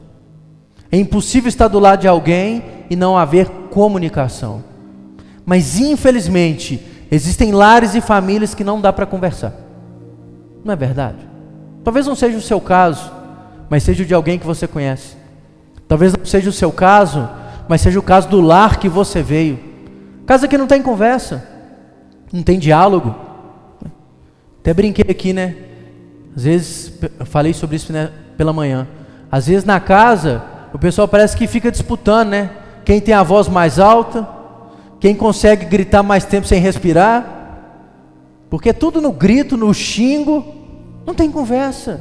É 0.89 0.97
impossível 0.97 1.49
estar 1.49 1.67
do 1.67 1.81
lado 1.81 2.03
de 2.03 2.07
alguém 2.07 2.63
e 2.89 2.95
não 2.95 3.19
haver 3.19 3.49
comunicação. 3.73 4.63
Mas 5.45 5.77
infelizmente, 5.81 6.81
existem 7.11 7.51
lares 7.51 7.97
e 7.97 8.01
famílias 8.01 8.55
que 8.55 8.63
não 8.63 8.81
dá 8.81 8.93
para 8.93 9.05
conversar. 9.05 9.53
Não 10.65 10.75
é 10.75 10.77
verdade? 10.77 11.17
Talvez 11.83 12.07
não 12.07 12.15
seja 12.15 12.39
o 12.39 12.41
seu 12.41 12.61
caso, 12.61 13.11
mas 13.69 13.83
seja 13.83 14.05
o 14.05 14.07
de 14.07 14.15
alguém 14.15 14.39
que 14.39 14.47
você 14.47 14.69
conhece. 14.69 15.17
Talvez 15.89 16.17
não 16.17 16.25
seja 16.25 16.49
o 16.49 16.53
seu 16.53 16.71
caso, 16.71 17.29
mas 17.69 17.81
seja 17.81 17.99
o 17.99 18.03
caso 18.03 18.29
do 18.29 18.41
lar 18.41 18.79
que 18.79 18.89
você 18.89 19.25
veio. 19.25 19.59
Casa 20.25 20.47
que 20.47 20.57
não 20.57 20.69
tem 20.69 20.81
conversa, 20.81 21.45
não 22.33 22.45
tem 22.45 22.61
diálogo. 22.61 23.13
Até 24.61 24.73
brinquei 24.73 25.11
aqui, 25.11 25.33
né? 25.33 25.66
Às 26.37 26.45
vezes, 26.45 26.93
eu 27.19 27.25
falei 27.25 27.55
sobre 27.55 27.77
isso 27.77 27.91
né, 27.91 28.11
pela 28.37 28.53
manhã. 28.53 28.87
Às 29.33 29.47
vezes 29.47 29.65
na 29.65 29.81
casa, 29.81 30.43
o 30.73 30.79
pessoal 30.79 31.09
parece 31.09 31.35
que 31.35 31.47
fica 31.47 31.71
disputando, 31.71 32.29
né? 32.29 32.51
Quem 32.85 33.01
tem 33.01 33.15
a 33.15 33.23
voz 33.23 33.49
mais 33.49 33.79
alta, 33.79 34.29
quem 35.01 35.15
consegue 35.15 35.65
gritar 35.65 36.03
mais 36.03 36.25
tempo 36.25 36.47
sem 36.47 36.61
respirar, 36.61 37.37
porque 38.51 38.73
tudo 38.73 39.01
no 39.01 39.13
grito, 39.13 39.57
no 39.57 39.73
xingo, 39.73 40.55
Não 41.07 41.15
tem 41.15 41.31
conversa, 41.31 42.01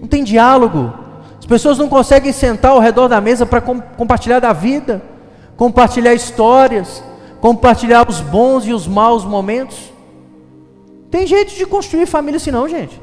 não 0.00 0.08
tem 0.08 0.24
diálogo. 0.24 0.92
As 1.38 1.44
pessoas 1.44 1.76
não 1.76 1.86
conseguem 1.86 2.32
sentar 2.32 2.70
ao 2.70 2.80
redor 2.80 3.08
da 3.08 3.20
mesa 3.20 3.44
para 3.44 3.60
com, 3.60 3.78
compartilhar 3.78 4.40
da 4.40 4.54
vida, 4.54 5.02
compartilhar 5.54 6.14
histórias, 6.14 7.04
compartilhar 7.42 8.08
os 8.08 8.22
bons 8.22 8.66
e 8.66 8.72
os 8.72 8.86
maus 8.86 9.22
momentos. 9.26 9.92
Tem 11.10 11.26
jeito 11.26 11.54
de 11.54 11.66
construir 11.66 12.06
família 12.06 12.38
assim 12.38 12.50
não, 12.50 12.66
gente. 12.66 12.98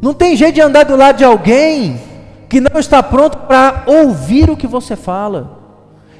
Não 0.00 0.14
tem 0.14 0.36
jeito 0.36 0.54
de 0.54 0.60
andar 0.60 0.84
do 0.84 0.96
lado 0.96 1.18
de 1.18 1.24
alguém 1.24 2.00
que 2.48 2.60
não 2.60 2.80
está 2.80 3.02
pronto 3.02 3.38
para 3.38 3.84
ouvir 3.86 4.50
o 4.50 4.56
que 4.56 4.66
você 4.66 4.96
fala 4.96 5.58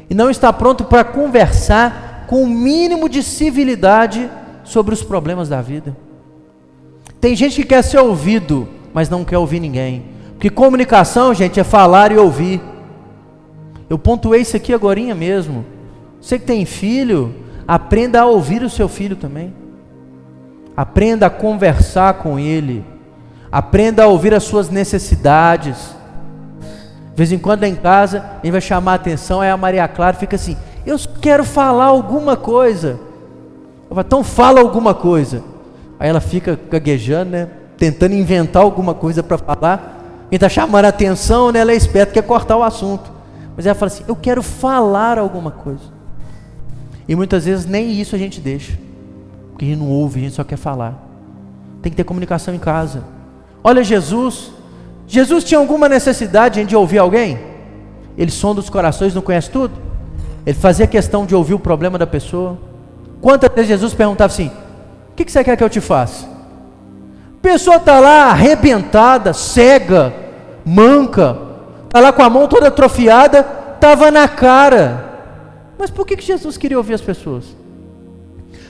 e 0.09 0.15
não 0.15 0.29
está 0.29 0.53
pronto 0.53 0.85
para 0.85 1.05
conversar 1.05 2.25
com 2.27 2.43
o 2.43 2.47
mínimo 2.47 3.09
de 3.09 3.23
civilidade 3.23 4.31
sobre 4.63 4.95
os 4.95 5.03
problemas 5.03 5.49
da 5.49 5.63
vida. 5.63 5.97
Tem 7.21 7.35
gente 7.35 7.57
que 7.57 7.69
quer 7.69 7.83
ser 7.83 7.99
ouvido, 7.99 8.69
mas 8.93 9.09
não 9.09 9.25
quer 9.25 9.39
ouvir 9.39 9.61
ninguém. 9.61 10.05
Porque 10.33 10.51
comunicação, 10.51 11.35
gente, 11.35 11.61
é 11.61 11.65
falar 11.65 12.13
e 12.13 12.17
ouvir. 12.17 12.61
Eu 13.89 13.99
pontuei 13.99 14.43
isso 14.43 14.57
aqui 14.57 14.73
agora 14.73 15.01
mesmo. 15.15 15.65
Você 16.21 16.39
que 16.39 16.47
tem 16.47 16.65
filho, 16.65 17.35
aprenda 17.67 18.21
a 18.21 18.27
ouvir 18.27 18.63
o 18.63 18.71
seu 18.71 18.89
filho 18.89 19.17
também. 19.17 19.53
Aprenda 20.77 21.27
a 21.27 21.31
conversar 21.31 22.15
com 22.15 22.39
ele. 22.39 22.85
Aprenda 23.53 24.05
a 24.05 24.07
ouvir 24.07 24.33
as 24.33 24.45
suas 24.45 24.71
necessidades. 24.71 25.97
De 27.11 27.17
vez 27.17 27.33
em 27.33 27.39
quando 27.39 27.65
em 27.65 27.75
casa, 27.75 28.25
ele 28.43 28.53
vai 28.53 28.61
chamar 28.61 28.93
a 28.93 28.95
atenção, 28.95 29.41
aí 29.41 29.51
a 29.51 29.57
Maria 29.57 29.87
Clara 29.89 30.17
fica 30.17 30.37
assim: 30.37 30.57
Eu 30.87 30.97
quero 31.21 31.45
falar 31.45 31.87
alguma 31.87 32.37
coisa. 32.37 33.01
Eu 33.89 33.97
falo, 33.97 34.07
então 34.07 34.25
fala 34.25 34.61
alguma 34.61 34.95
coisa. 34.95 35.43
Aí 35.99 36.09
ela 36.09 36.21
fica 36.21 36.59
gaguejando, 36.71 37.33
né? 37.33 37.49
Tentando 37.77 38.15
inventar 38.15 38.63
alguma 38.63 38.95
coisa 38.95 39.23
para 39.23 39.37
falar. 39.37 39.99
Quem 40.31 40.37
está 40.37 40.49
chamando 40.49 40.85
a 40.85 40.89
atenção, 40.89 41.51
né? 41.51 41.59
Ela 41.59 41.73
é 41.73 41.77
esperta, 41.77 42.15
quer 42.15 42.23
cortar 42.23 42.57
o 42.57 42.63
assunto. 42.63 43.11
Mas 43.57 43.67
ela 43.67 43.75
fala 43.75 43.91
assim: 43.91 44.05
Eu 44.07 44.15
quero 44.15 44.43
falar 44.43 45.19
alguma 45.19 45.51
coisa. 45.51 45.83
E 47.09 47.17
muitas 47.17 47.45
vezes 47.45 47.67
nem 47.67 48.01
isso 48.01 48.15
a 48.15 48.19
gente 48.19 48.41
deixa. 48.41 48.79
Porque 49.51 49.65
a 49.65 49.69
gente 49.69 49.81
não 49.81 49.89
ouve, 49.89 50.21
a 50.21 50.23
gente 50.23 50.37
só 50.37 50.45
quer 50.45 50.57
falar. 50.57 50.95
Tem 51.83 51.91
que 51.91 51.97
ter 51.97 52.05
comunicação 52.05 52.55
em 52.55 52.59
casa. 52.59 53.03
Olha 53.63 53.85
Jesus. 53.85 54.53
Jesus 55.07 55.45
tinha 55.45 55.59
alguma 55.59 55.89
necessidade 55.89 56.65
de 56.65 56.77
ouvir 56.77 56.99
alguém? 56.99 57.39
Ele 58.17 58.31
sonda 58.31 58.61
os 58.61 58.71
corações, 58.71 59.15
não 59.15 59.23
conhece 59.23 59.51
tudo? 59.51 59.75
Ele 60.45 60.57
fazia 60.57 60.87
questão 60.87 61.27
de 61.27 61.35
ouvir 61.35 61.55
o 61.55 61.59
problema 61.59 61.99
da 61.99 62.07
pessoa. 62.07 62.59
Quantas 63.21 63.51
vezes 63.55 63.69
Jesus 63.69 63.95
perguntava 63.95 64.33
assim: 64.33 64.51
O 65.11 65.15
que, 65.15 65.31
você 65.31 65.45
quer 65.45 65.57
que 65.57 65.65
eu 65.65 65.71
te 65.71 65.81
faça? 65.81 66.27
A 66.27 67.43
pessoa 67.43 67.77
está 67.77 67.99
lá 67.99 68.31
arrebentada, 68.31 69.33
cega, 69.33 70.13
manca, 70.65 71.37
está 71.85 72.01
lá 72.01 72.13
com 72.13 72.23
a 72.23 72.31
mão 72.31 72.47
toda 72.47 72.69
atrofiada, 72.69 73.47
estava 73.75 74.11
na 74.11 74.29
cara. 74.29 75.09
Mas 75.79 75.91
por 75.91 76.07
que, 76.07 76.17
que 76.17 76.25
Jesus 76.25 76.57
queria 76.57 76.77
ouvir 76.77 76.95
as 76.95 77.01
pessoas? 77.01 77.45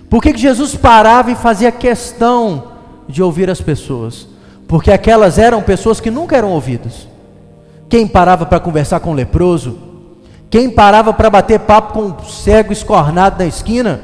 Por 0.09 0.23
que, 0.23 0.33
que 0.33 0.41
Jesus 0.41 0.75
parava 0.75 1.31
e 1.31 1.35
fazia 1.35 1.71
questão 1.71 2.73
de 3.09 3.23
ouvir 3.23 3.51
as 3.51 3.61
pessoas? 3.61 4.30
Porque 4.71 4.93
aquelas 4.93 5.37
eram 5.37 5.61
pessoas 5.63 5.99
que 5.99 6.13
nunca 6.13 6.37
eram 6.37 6.53
ouvidas. 6.53 7.09
Quem 7.89 8.07
parava 8.07 8.47
para 8.47 8.61
conversar 8.61 9.01
com 9.01 9.11
o 9.11 9.15
leproso? 9.15 9.77
Quem 10.49 10.71
parava 10.71 11.13
para 11.13 11.29
bater 11.29 11.59
papo 11.59 11.93
com 11.93 12.03
o 12.03 12.25
cego 12.25 12.73
escornado 12.73 13.37
na 13.37 13.47
esquina? 13.47 14.01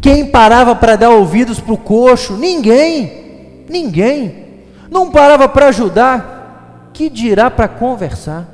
Quem 0.00 0.30
parava 0.30 0.74
para 0.74 0.96
dar 0.96 1.10
ouvidos 1.10 1.60
para 1.60 1.74
o 1.74 1.76
coxo? 1.76 2.38
Ninguém. 2.38 3.66
Ninguém. 3.68 4.64
Não 4.90 5.10
parava 5.10 5.46
para 5.46 5.66
ajudar. 5.66 6.88
Que 6.94 7.10
dirá 7.10 7.50
para 7.50 7.68
conversar? 7.68 8.48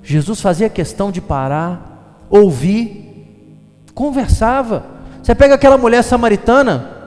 Jesus 0.00 0.40
fazia 0.40 0.68
questão 0.68 1.10
de 1.10 1.20
parar, 1.20 2.22
ouvir, 2.30 3.26
conversava. 3.94 4.84
Você 5.20 5.34
pega 5.34 5.56
aquela 5.56 5.76
mulher 5.76 6.04
samaritana, 6.04 6.97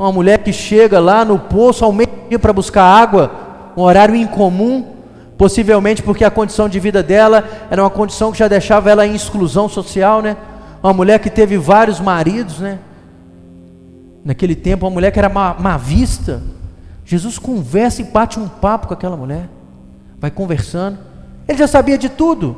uma 0.00 0.12
mulher 0.12 0.38
que 0.38 0.50
chega 0.50 0.98
lá 0.98 1.26
no 1.26 1.38
poço 1.38 1.84
ao 1.84 1.92
meio-dia 1.92 2.38
para 2.38 2.54
buscar 2.54 2.84
água, 2.84 3.30
um 3.76 3.82
horário 3.82 4.16
incomum, 4.16 4.94
possivelmente 5.36 6.02
porque 6.02 6.24
a 6.24 6.30
condição 6.30 6.70
de 6.70 6.80
vida 6.80 7.02
dela 7.02 7.44
era 7.70 7.82
uma 7.82 7.90
condição 7.90 8.32
que 8.32 8.38
já 8.38 8.48
deixava 8.48 8.90
ela 8.90 9.06
em 9.06 9.14
exclusão 9.14 9.68
social, 9.68 10.22
né? 10.22 10.38
Uma 10.82 10.94
mulher 10.94 11.18
que 11.18 11.28
teve 11.28 11.58
vários 11.58 12.00
maridos, 12.00 12.60
né? 12.60 12.78
Naquele 14.24 14.54
tempo, 14.54 14.86
uma 14.86 14.90
mulher 14.90 15.10
que 15.10 15.18
era 15.18 15.28
má, 15.28 15.54
má 15.58 15.76
vista. 15.76 16.42
Jesus 17.04 17.38
conversa 17.38 18.00
e 18.00 18.04
bate 18.06 18.40
um 18.40 18.48
papo 18.48 18.88
com 18.88 18.94
aquela 18.94 19.18
mulher. 19.18 19.50
Vai 20.18 20.30
conversando. 20.30 20.98
Ele 21.46 21.58
já 21.58 21.66
sabia 21.66 21.98
de 21.98 22.08
tudo. 22.08 22.56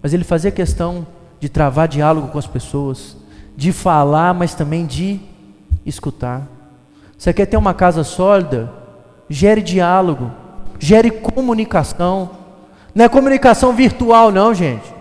Mas 0.00 0.14
ele 0.14 0.22
fazia 0.22 0.52
questão 0.52 1.04
de 1.40 1.48
travar 1.48 1.88
diálogo 1.88 2.28
com 2.28 2.38
as 2.38 2.46
pessoas, 2.46 3.16
de 3.56 3.72
falar, 3.72 4.32
mas 4.32 4.54
também 4.54 4.86
de 4.86 5.20
escutar. 5.84 6.51
Você 7.22 7.32
quer 7.32 7.46
ter 7.46 7.56
uma 7.56 7.72
casa 7.72 8.02
sólida? 8.02 8.68
Gere 9.28 9.62
diálogo, 9.62 10.32
gere 10.76 11.08
comunicação. 11.08 12.30
Não 12.92 13.04
é 13.04 13.08
comunicação 13.08 13.72
virtual, 13.72 14.32
não, 14.32 14.52
gente. 14.52 14.92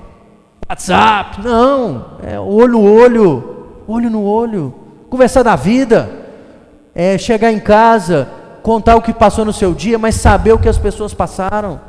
WhatsApp, 0.69 1.41
não. 1.41 2.19
É 2.21 2.39
olho 2.39 2.73
no 2.73 2.83
olho, 2.83 3.83
olho 3.87 4.07
no 4.11 4.23
olho. 4.23 4.71
Conversar 5.09 5.41
da 5.41 5.55
vida, 5.55 6.11
é 6.93 7.17
chegar 7.17 7.51
em 7.51 7.59
casa, 7.59 8.29
contar 8.61 8.97
o 8.97 9.01
que 9.01 9.13
passou 9.13 9.43
no 9.43 9.51
seu 9.51 9.73
dia, 9.73 9.97
mas 9.97 10.13
saber 10.13 10.53
o 10.53 10.59
que 10.59 10.69
as 10.69 10.77
pessoas 10.77 11.15
passaram. 11.15 11.81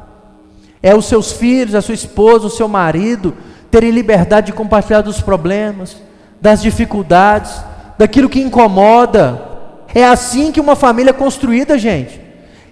É 0.83 0.95
os 0.95 1.05
seus 1.05 1.31
filhos, 1.31 1.75
a 1.75 1.83
sua 1.83 1.92
esposa, 1.95 2.47
o 2.47 2.51
seu 2.51 2.68
marido 2.68 3.35
terem 3.71 3.90
liberdade 3.90 4.47
de 4.47 4.55
compartilhar 4.55 5.03
dos 5.03 5.21
problemas, 5.21 5.95
das 6.40 6.62
dificuldades, 6.62 7.62
daquilo 7.99 8.31
que 8.31 8.40
incomoda. 8.40 9.51
É 9.94 10.05
assim 10.05 10.50
que 10.50 10.61
uma 10.61 10.74
família 10.76 11.11
é 11.11 11.14
construída, 11.14 11.78
gente. 11.78 12.20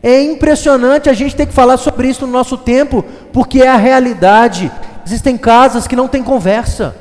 É 0.02 0.22
impressionante 0.22 1.10
a 1.10 1.12
gente 1.12 1.36
ter 1.36 1.46
que 1.46 1.52
falar 1.52 1.76
sobre 1.76 2.08
isso 2.08 2.26
no 2.26 2.32
nosso 2.32 2.56
tempo, 2.56 3.04
porque 3.32 3.62
é 3.62 3.68
a 3.68 3.76
realidade. 3.76 4.72
Existem 5.04 5.36
casas 5.36 5.86
que 5.86 5.96
não 5.96 6.08
têm 6.08 6.22
conversa, 6.22 6.96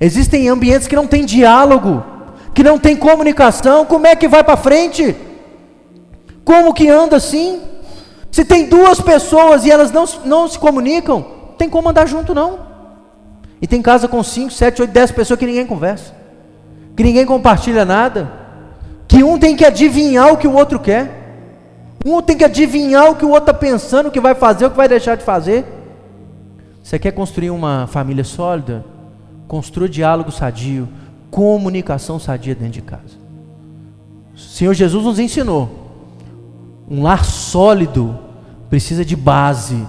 existem 0.00 0.48
ambientes 0.48 0.88
que 0.88 0.96
não 0.96 1.06
têm 1.06 1.24
diálogo, 1.24 2.02
que 2.54 2.62
não 2.62 2.78
tem 2.78 2.96
comunicação. 2.96 3.84
Como 3.84 4.06
é 4.06 4.16
que 4.16 4.26
vai 4.26 4.42
para 4.42 4.56
frente? 4.56 5.14
Como 6.44 6.74
que 6.74 6.88
anda 6.88 7.16
assim? 7.16 7.60
Se 8.30 8.44
tem 8.44 8.66
duas 8.66 9.00
pessoas 9.00 9.64
e 9.64 9.70
elas 9.70 9.92
não, 9.92 10.04
não 10.24 10.48
se 10.48 10.58
comunicam, 10.58 11.24
tem 11.56 11.68
como 11.68 11.88
andar 11.88 12.06
junto 12.06 12.34
não. 12.34 12.66
E 13.60 13.66
tem 13.66 13.82
casa 13.82 14.08
com 14.08 14.22
cinco, 14.22 14.52
sete, 14.52 14.80
oito, 14.80 14.92
dez 14.92 15.10
pessoas 15.10 15.38
que 15.38 15.46
ninguém 15.46 15.66
conversa, 15.66 16.14
que 16.96 17.02
ninguém 17.02 17.26
compartilha 17.26 17.84
nada, 17.84 18.30
que 19.08 19.24
um 19.24 19.38
tem 19.38 19.56
que 19.56 19.64
adivinhar 19.64 20.32
o 20.32 20.36
que 20.36 20.46
o 20.46 20.54
outro 20.54 20.78
quer, 20.78 21.18
um 22.04 22.20
tem 22.20 22.36
que 22.36 22.44
adivinhar 22.44 23.10
o 23.10 23.16
que 23.16 23.24
o 23.24 23.30
outro 23.30 23.50
está 23.50 23.54
pensando, 23.54 24.08
o 24.08 24.10
que 24.10 24.20
vai 24.20 24.34
fazer, 24.34 24.66
o 24.66 24.70
que 24.70 24.76
vai 24.76 24.88
deixar 24.88 25.16
de 25.16 25.24
fazer. 25.24 25.64
Você 26.82 26.98
quer 26.98 27.12
construir 27.12 27.50
uma 27.50 27.86
família 27.86 28.22
sólida? 28.22 28.84
Construa 29.48 29.88
diálogo 29.88 30.30
sadio, 30.30 30.88
comunicação 31.30 32.18
sadia 32.18 32.54
dentro 32.54 32.74
de 32.74 32.82
casa. 32.82 33.16
O 34.34 34.38
Senhor 34.38 34.74
Jesus 34.74 35.04
nos 35.04 35.18
ensinou. 35.18 35.88
Um 36.88 37.02
lar 37.02 37.24
sólido 37.24 38.18
precisa 38.70 39.04
de 39.04 39.16
base, 39.16 39.86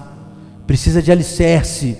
precisa 0.66 1.02
de 1.02 1.12
alicerce, 1.12 1.96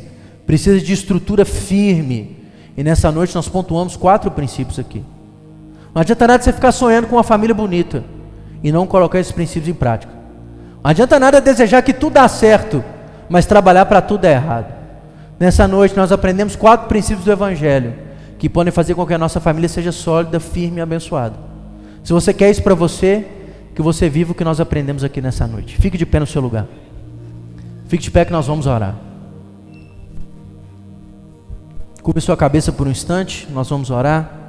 precisa 0.46 0.80
de 0.80 0.92
estrutura 0.92 1.44
firme. 1.44 2.36
E 2.76 2.82
nessa 2.82 3.12
noite 3.12 3.34
nós 3.34 3.48
pontuamos 3.48 3.96
quatro 3.96 4.30
princípios 4.30 4.78
aqui. 4.78 5.04
Não 5.94 6.00
adianta 6.02 6.26
nada 6.26 6.42
você 6.42 6.52
ficar 6.52 6.72
sonhando 6.72 7.06
com 7.08 7.16
uma 7.16 7.24
família 7.24 7.54
bonita 7.54 8.04
e 8.62 8.70
não 8.70 8.86
colocar 8.86 9.18
esses 9.18 9.32
princípios 9.32 9.68
em 9.68 9.74
prática. 9.74 10.12
Não 10.82 10.90
adianta 10.90 11.18
nada 11.18 11.40
desejar 11.40 11.82
que 11.82 11.92
tudo 11.92 12.14
dá 12.14 12.28
certo, 12.28 12.82
mas 13.28 13.46
trabalhar 13.46 13.86
para 13.86 14.00
tudo 14.00 14.24
é 14.24 14.32
errado. 14.32 14.72
Nessa 15.38 15.66
noite 15.66 15.96
nós 15.96 16.12
aprendemos 16.12 16.54
quatro 16.54 16.88
princípios 16.88 17.24
do 17.24 17.32
Evangelho 17.32 17.94
que 18.38 18.48
podem 18.48 18.72
fazer 18.72 18.94
com 18.94 19.06
que 19.06 19.12
a 19.12 19.18
nossa 19.18 19.40
família 19.40 19.68
seja 19.68 19.92
sólida, 19.92 20.40
firme 20.40 20.78
e 20.78 20.80
abençoada. 20.80 21.34
Se 22.02 22.12
você 22.12 22.32
quer 22.32 22.50
isso 22.50 22.62
para 22.62 22.74
você, 22.74 23.26
que 23.74 23.82
você 23.82 24.08
viva 24.08 24.32
o 24.32 24.34
que 24.34 24.44
nós 24.44 24.60
aprendemos 24.60 25.04
aqui 25.04 25.20
nessa 25.20 25.46
noite. 25.46 25.76
Fique 25.76 25.98
de 25.98 26.06
pé 26.06 26.20
no 26.20 26.26
seu 26.26 26.40
lugar. 26.40 26.66
Fique 27.88 28.02
de 28.02 28.10
pé 28.10 28.24
que 28.24 28.32
nós 28.32 28.46
vamos 28.46 28.66
orar. 28.66 28.94
Cubra 32.02 32.20
sua 32.20 32.36
cabeça 32.36 32.72
por 32.72 32.86
um 32.86 32.90
instante, 32.90 33.46
nós 33.52 33.68
vamos 33.68 33.90
orar. 33.90 34.39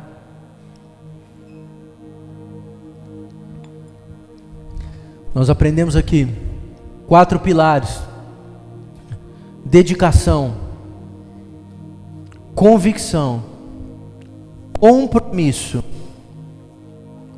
Nós 5.34 5.50
aprendemos 5.50 5.96
aqui 5.96 6.28
quatro 7.08 7.40
pilares: 7.40 8.02
dedicação, 9.64 10.54
convicção, 12.54 13.44
compromisso, 14.80 15.84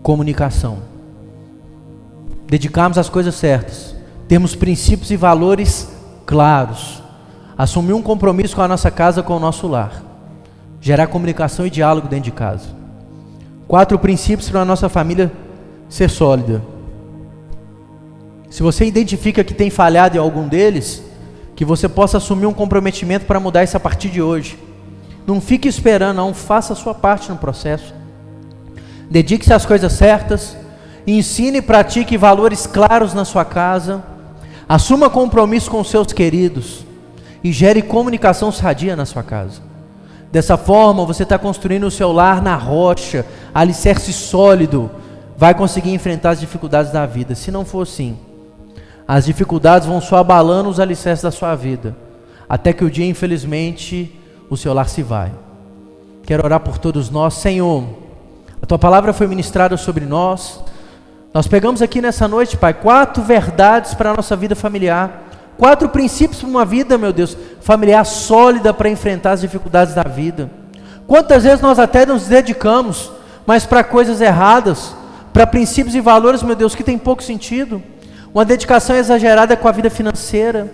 comunicação. 0.01 0.77
dedicarmos 2.47 2.97
às 2.97 3.09
coisas 3.09 3.35
certas, 3.35 3.95
termos 4.27 4.55
princípios 4.55 5.11
e 5.11 5.15
valores 5.15 5.91
claros, 6.25 7.01
assumir 7.57 7.93
um 7.93 8.01
compromisso 8.01 8.55
com 8.55 8.61
a 8.61 8.67
nossa 8.67 8.91
casa, 8.91 9.23
com 9.23 9.35
o 9.35 9.39
nosso 9.39 9.67
lar, 9.67 10.03
gerar 10.81 11.07
comunicação 11.07 11.65
e 11.65 11.69
diálogo 11.69 12.07
dentro 12.07 12.25
de 12.25 12.31
casa. 12.31 12.69
Quatro 13.67 13.97
princípios 13.97 14.49
para 14.49 14.61
a 14.61 14.65
nossa 14.65 14.89
família 14.89 15.31
ser 15.89 16.09
sólida. 16.09 16.72
Se 18.53 18.61
você 18.61 18.85
identifica 18.85 19.43
que 19.43 19.51
tem 19.51 19.71
falhado 19.71 20.15
em 20.15 20.19
algum 20.19 20.47
deles, 20.47 21.01
que 21.55 21.65
você 21.65 21.89
possa 21.89 22.17
assumir 22.17 22.45
um 22.45 22.53
comprometimento 22.53 23.25
para 23.25 23.39
mudar 23.39 23.63
isso 23.63 23.75
a 23.75 23.79
partir 23.79 24.09
de 24.09 24.21
hoje. 24.21 24.59
Não 25.25 25.41
fique 25.41 25.67
esperando, 25.67 26.17
não, 26.17 26.35
faça 26.35 26.73
a 26.73 26.75
sua 26.75 26.93
parte 26.93 27.31
no 27.31 27.35
processo. 27.35 27.95
Dedique-se 29.09 29.51
às 29.51 29.65
coisas 29.65 29.91
certas, 29.93 30.55
ensine 31.07 31.57
e 31.57 31.61
pratique 31.63 32.15
valores 32.15 32.67
claros 32.67 33.11
na 33.11 33.25
sua 33.25 33.43
casa, 33.43 34.03
assuma 34.69 35.09
compromisso 35.09 35.71
com 35.71 35.83
seus 35.83 36.13
queridos 36.13 36.85
e 37.43 37.51
gere 37.51 37.81
comunicação 37.81 38.51
sadia 38.51 38.95
na 38.95 39.07
sua 39.07 39.23
casa. 39.23 39.63
Dessa 40.31 40.57
forma, 40.57 41.07
você 41.07 41.23
está 41.23 41.39
construindo 41.39 41.87
o 41.87 41.91
seu 41.91 42.11
lar 42.11 42.39
na 42.39 42.55
rocha, 42.55 43.25
alicerce 43.51 44.13
sólido, 44.13 44.91
vai 45.35 45.55
conseguir 45.55 45.91
enfrentar 45.91 46.29
as 46.29 46.39
dificuldades 46.39 46.91
da 46.91 47.07
vida. 47.07 47.33
Se 47.33 47.49
não 47.49 47.65
for 47.65 47.81
assim, 47.81 48.15
as 49.07 49.25
dificuldades 49.25 49.87
vão 49.87 49.99
só 49.99 50.17
abalando 50.17 50.69
os 50.69 50.79
alicerces 50.79 51.23
da 51.23 51.31
sua 51.31 51.55
vida, 51.55 51.95
até 52.47 52.71
que 52.71 52.85
o 52.85 52.89
dia, 52.89 53.05
infelizmente, 53.05 54.17
o 54.49 54.55
seu 54.55 54.73
lar 54.73 54.87
se 54.87 55.03
vai. 55.03 55.31
Quero 56.25 56.43
orar 56.45 56.59
por 56.59 56.77
todos 56.77 57.09
nós, 57.09 57.33
Senhor. 57.35 57.83
A 58.61 58.65
tua 58.65 58.79
palavra 58.79 59.11
foi 59.11 59.27
ministrada 59.27 59.75
sobre 59.75 60.05
nós. 60.05 60.61
Nós 61.33 61.47
pegamos 61.47 61.81
aqui 61.81 62.01
nessa 62.01 62.27
noite, 62.27 62.55
Pai, 62.55 62.73
quatro 62.73 63.21
verdades 63.21 63.93
para 63.93 64.11
a 64.11 64.15
nossa 64.15 64.35
vida 64.35 64.55
familiar. 64.55 65.23
Quatro 65.57 65.89
princípios 65.89 66.39
para 66.39 66.49
uma 66.49 66.65
vida, 66.65 66.97
meu 66.97 67.11
Deus, 67.11 67.37
familiar 67.61 68.05
sólida 68.05 68.73
para 68.73 68.89
enfrentar 68.89 69.31
as 69.31 69.41
dificuldades 69.41 69.93
da 69.93 70.03
vida. 70.03 70.49
Quantas 71.05 71.43
vezes 71.43 71.61
nós 71.61 71.77
até 71.77 72.05
nos 72.05 72.27
dedicamos, 72.27 73.11
mas 73.45 73.65
para 73.65 73.83
coisas 73.83 74.21
erradas, 74.21 74.95
para 75.31 75.45
princípios 75.45 75.95
e 75.95 76.01
valores, 76.01 76.41
meu 76.41 76.55
Deus, 76.55 76.73
que 76.73 76.83
tem 76.83 76.97
pouco 76.97 77.21
sentido. 77.21 77.83
Uma 78.33 78.43
dedicação 78.43 78.95
exagerada 78.95 79.55
com 79.55 79.67
a 79.67 79.71
vida 79.71 79.91
financeira 79.91 80.71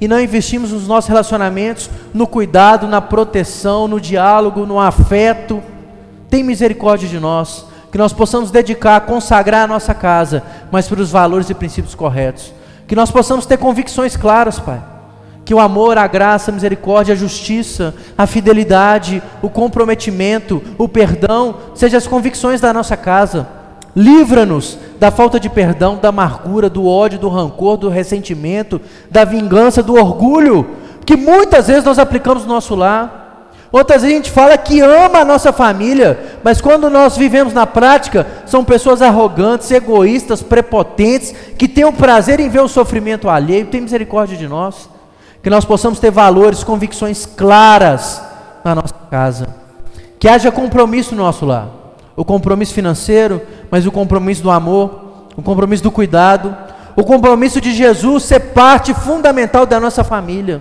e 0.00 0.08
não 0.08 0.18
investimos 0.18 0.72
nos 0.72 0.88
nossos 0.88 1.08
relacionamentos, 1.08 1.90
no 2.14 2.26
cuidado, 2.26 2.88
na 2.88 3.02
proteção, 3.02 3.86
no 3.86 4.00
diálogo, 4.00 4.64
no 4.64 4.80
afeto. 4.80 5.62
Tem 6.30 6.42
misericórdia 6.42 7.06
de 7.06 7.20
nós, 7.20 7.66
que 7.90 7.98
nós 7.98 8.14
possamos 8.14 8.50
dedicar, 8.50 9.02
consagrar 9.02 9.64
a 9.64 9.66
nossa 9.66 9.92
casa, 9.92 10.42
mas 10.70 10.88
para 10.88 11.02
os 11.02 11.10
valores 11.10 11.50
e 11.50 11.54
princípios 11.54 11.94
corretos. 11.94 12.52
Que 12.88 12.96
nós 12.96 13.10
possamos 13.10 13.44
ter 13.44 13.58
convicções 13.58 14.16
claras, 14.16 14.58
Pai. 14.58 14.82
Que 15.44 15.52
o 15.52 15.60
amor, 15.60 15.98
a 15.98 16.06
graça, 16.06 16.50
a 16.50 16.54
misericórdia, 16.54 17.12
a 17.12 17.16
justiça, 17.16 17.94
a 18.16 18.26
fidelidade, 18.26 19.22
o 19.42 19.50
comprometimento, 19.50 20.62
o 20.78 20.88
perdão, 20.88 21.56
sejam 21.74 21.98
as 21.98 22.06
convicções 22.06 22.58
da 22.58 22.72
nossa 22.72 22.96
casa. 22.96 23.46
Livra-nos 23.94 24.78
da 24.98 25.10
falta 25.10 25.38
de 25.38 25.50
perdão, 25.50 25.96
da 25.96 26.08
amargura, 26.08 26.70
do 26.70 26.86
ódio, 26.86 27.18
do 27.18 27.28
rancor, 27.28 27.76
do 27.76 27.88
ressentimento, 27.88 28.80
da 29.10 29.24
vingança, 29.24 29.82
do 29.82 29.94
orgulho, 29.94 30.66
que 31.04 31.16
muitas 31.16 31.66
vezes 31.66 31.84
nós 31.84 31.98
aplicamos 31.98 32.44
no 32.44 32.54
nosso 32.54 32.74
lar. 32.74 33.50
Outras 33.70 34.02
vezes 34.02 34.14
a 34.14 34.18
gente 34.18 34.30
fala 34.30 34.56
que 34.56 34.80
ama 34.80 35.20
a 35.20 35.24
nossa 35.24 35.52
família, 35.52 36.38
mas 36.42 36.60
quando 36.60 36.90
nós 36.90 37.16
vivemos 37.16 37.52
na 37.52 37.66
prática, 37.66 38.26
são 38.46 38.64
pessoas 38.64 39.00
arrogantes, 39.02 39.70
egoístas, 39.70 40.42
prepotentes, 40.42 41.34
que 41.56 41.66
têm 41.66 41.84
o 41.84 41.92
prazer 41.92 42.38
em 42.38 42.48
ver 42.48 42.60
o 42.60 42.68
sofrimento 42.68 43.28
alheio. 43.28 43.66
Tem 43.66 43.80
misericórdia 43.80 44.36
de 44.36 44.46
nós. 44.46 44.90
Que 45.42 45.50
nós 45.50 45.64
possamos 45.64 45.98
ter 45.98 46.10
valores, 46.10 46.62
convicções 46.62 47.26
claras 47.26 48.22
na 48.62 48.74
nossa 48.74 48.94
casa. 49.10 49.48
Que 50.18 50.28
haja 50.28 50.52
compromisso 50.52 51.14
no 51.14 51.22
nosso 51.24 51.44
lar. 51.44 51.81
O 52.16 52.24
compromisso 52.24 52.74
financeiro, 52.74 53.40
mas 53.70 53.86
o 53.86 53.92
compromisso 53.92 54.42
do 54.42 54.50
amor, 54.50 55.28
o 55.36 55.42
compromisso 55.42 55.82
do 55.82 55.90
cuidado, 55.90 56.54
o 56.94 57.04
compromisso 57.04 57.60
de 57.60 57.72
Jesus 57.72 58.24
ser 58.24 58.40
parte 58.40 58.92
fundamental 58.92 59.64
da 59.64 59.80
nossa 59.80 60.04
família. 60.04 60.60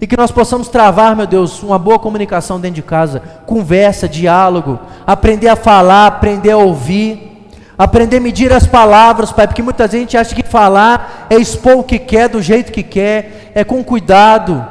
E 0.00 0.06
que 0.06 0.16
nós 0.16 0.30
possamos 0.30 0.68
travar, 0.68 1.14
meu 1.14 1.26
Deus, 1.26 1.62
uma 1.62 1.78
boa 1.78 1.98
comunicação 1.98 2.58
dentro 2.58 2.76
de 2.76 2.82
casa, 2.82 3.22
conversa, 3.46 4.08
diálogo, 4.08 4.78
aprender 5.06 5.48
a 5.48 5.56
falar, 5.56 6.06
aprender 6.06 6.50
a 6.50 6.56
ouvir, 6.56 7.48
aprender 7.78 8.18
a 8.18 8.20
medir 8.20 8.52
as 8.52 8.66
palavras, 8.66 9.32
Pai, 9.32 9.46
porque 9.46 9.62
muita 9.62 9.86
gente 9.88 10.16
acha 10.16 10.34
que 10.34 10.42
falar 10.42 11.26
é 11.30 11.36
expor 11.36 11.78
o 11.78 11.84
que 11.84 11.98
quer, 11.98 12.28
do 12.28 12.42
jeito 12.42 12.72
que 12.72 12.82
quer, 12.82 13.52
é 13.54 13.64
com 13.64 13.82
cuidado, 13.84 14.66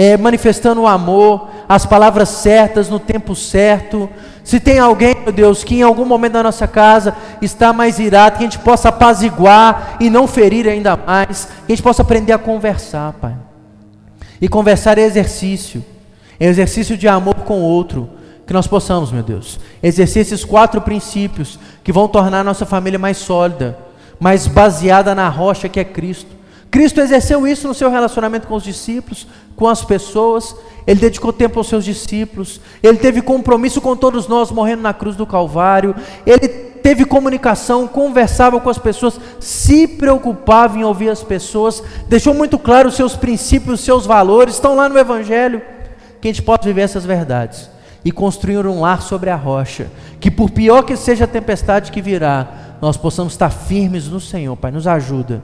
é 0.00 0.16
manifestando 0.16 0.82
o 0.82 0.86
amor, 0.86 1.48
as 1.68 1.84
palavras 1.84 2.28
certas 2.28 2.88
no 2.88 3.00
tempo 3.00 3.34
certo. 3.34 4.08
Se 4.44 4.60
tem 4.60 4.78
alguém, 4.78 5.12
meu 5.24 5.32
Deus, 5.32 5.64
que 5.64 5.74
em 5.74 5.82
algum 5.82 6.04
momento 6.04 6.34
da 6.34 6.42
nossa 6.44 6.68
casa 6.68 7.16
está 7.42 7.72
mais 7.72 7.98
irado, 7.98 8.36
que 8.36 8.44
a 8.44 8.46
gente 8.46 8.60
possa 8.60 8.90
apaziguar 8.90 9.96
e 9.98 10.08
não 10.08 10.28
ferir 10.28 10.68
ainda 10.68 10.96
mais, 10.96 11.46
que 11.66 11.72
a 11.72 11.74
gente 11.74 11.82
possa 11.82 12.02
aprender 12.02 12.32
a 12.32 12.38
conversar, 12.38 13.12
Pai. 13.14 13.34
E 14.40 14.46
conversar 14.46 14.98
é 14.98 15.02
exercício, 15.02 15.84
é 16.38 16.46
exercício 16.46 16.96
de 16.96 17.08
amor 17.08 17.34
com 17.34 17.58
o 17.58 17.64
outro, 17.64 18.08
que 18.46 18.52
nós 18.52 18.68
possamos, 18.68 19.10
meu 19.10 19.24
Deus, 19.24 19.58
exercer 19.82 20.22
esses 20.22 20.44
quatro 20.44 20.80
princípios 20.80 21.58
que 21.82 21.90
vão 21.90 22.06
tornar 22.06 22.42
a 22.42 22.44
nossa 22.44 22.64
família 22.64 23.00
mais 23.00 23.16
sólida, 23.16 23.76
mais 24.20 24.46
baseada 24.46 25.12
na 25.12 25.28
rocha 25.28 25.68
que 25.68 25.80
é 25.80 25.84
Cristo. 25.84 26.37
Cristo 26.70 27.00
exerceu 27.00 27.46
isso 27.46 27.66
no 27.66 27.74
seu 27.74 27.90
relacionamento 27.90 28.46
com 28.46 28.54
os 28.54 28.62
discípulos, 28.62 29.26
com 29.56 29.66
as 29.66 29.84
pessoas, 29.84 30.54
ele 30.86 31.00
dedicou 31.00 31.32
tempo 31.32 31.58
aos 31.58 31.68
seus 31.68 31.84
discípulos, 31.84 32.60
ele 32.82 32.98
teve 32.98 33.20
compromisso 33.22 33.80
com 33.80 33.96
todos 33.96 34.28
nós, 34.28 34.50
morrendo 34.50 34.82
na 34.82 34.94
cruz 34.94 35.16
do 35.16 35.26
Calvário, 35.26 35.94
ele 36.24 36.48
teve 36.48 37.04
comunicação, 37.04 37.86
conversava 37.86 38.60
com 38.60 38.70
as 38.70 38.78
pessoas, 38.78 39.20
se 39.40 39.86
preocupava 39.86 40.78
em 40.78 40.84
ouvir 40.84 41.10
as 41.10 41.22
pessoas, 41.22 41.82
deixou 42.06 42.32
muito 42.32 42.58
claro 42.58 42.88
os 42.88 42.94
seus 42.94 43.16
princípios, 43.16 43.80
os 43.80 43.84
seus 43.84 44.06
valores, 44.06 44.54
estão 44.54 44.76
lá 44.76 44.88
no 44.88 44.98
Evangelho, 44.98 45.60
que 46.20 46.28
a 46.28 46.32
gente 46.32 46.42
possa 46.42 46.62
viver 46.64 46.82
essas 46.82 47.04
verdades 47.04 47.68
e 48.04 48.12
construir 48.12 48.66
um 48.66 48.80
lar 48.80 49.02
sobre 49.02 49.30
a 49.30 49.36
rocha, 49.36 49.88
que 50.20 50.30
por 50.30 50.50
pior 50.50 50.82
que 50.82 50.96
seja 50.96 51.24
a 51.24 51.28
tempestade 51.28 51.92
que 51.92 52.00
virá, 52.00 52.48
nós 52.80 52.96
possamos 52.96 53.32
estar 53.32 53.50
firmes 53.50 54.06
no 54.08 54.20
Senhor, 54.20 54.56
Pai, 54.56 54.70
nos 54.70 54.86
ajuda, 54.86 55.42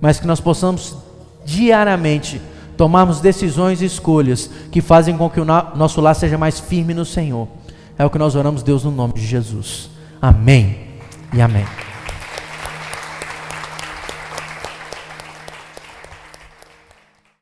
mas 0.00 0.20
que 0.20 0.26
nós 0.26 0.40
possamos 0.40 0.96
diariamente 1.44 2.40
tomarmos 2.76 3.20
decisões 3.20 3.80
e 3.80 3.86
escolhas 3.86 4.50
que 4.70 4.80
fazem 4.80 5.16
com 5.16 5.30
que 5.30 5.40
o 5.40 5.44
nosso 5.44 6.00
lar 6.00 6.14
seja 6.14 6.36
mais 6.36 6.60
firme 6.60 6.92
no 6.92 7.04
Senhor. 7.04 7.48
É 7.98 8.04
o 8.04 8.10
que 8.10 8.18
nós 8.18 8.34
oramos, 8.34 8.62
Deus, 8.62 8.84
no 8.84 8.90
nome 8.90 9.14
de 9.14 9.26
Jesus. 9.26 9.88
Amém 10.20 10.78
e 11.32 11.40
amém. 11.40 11.64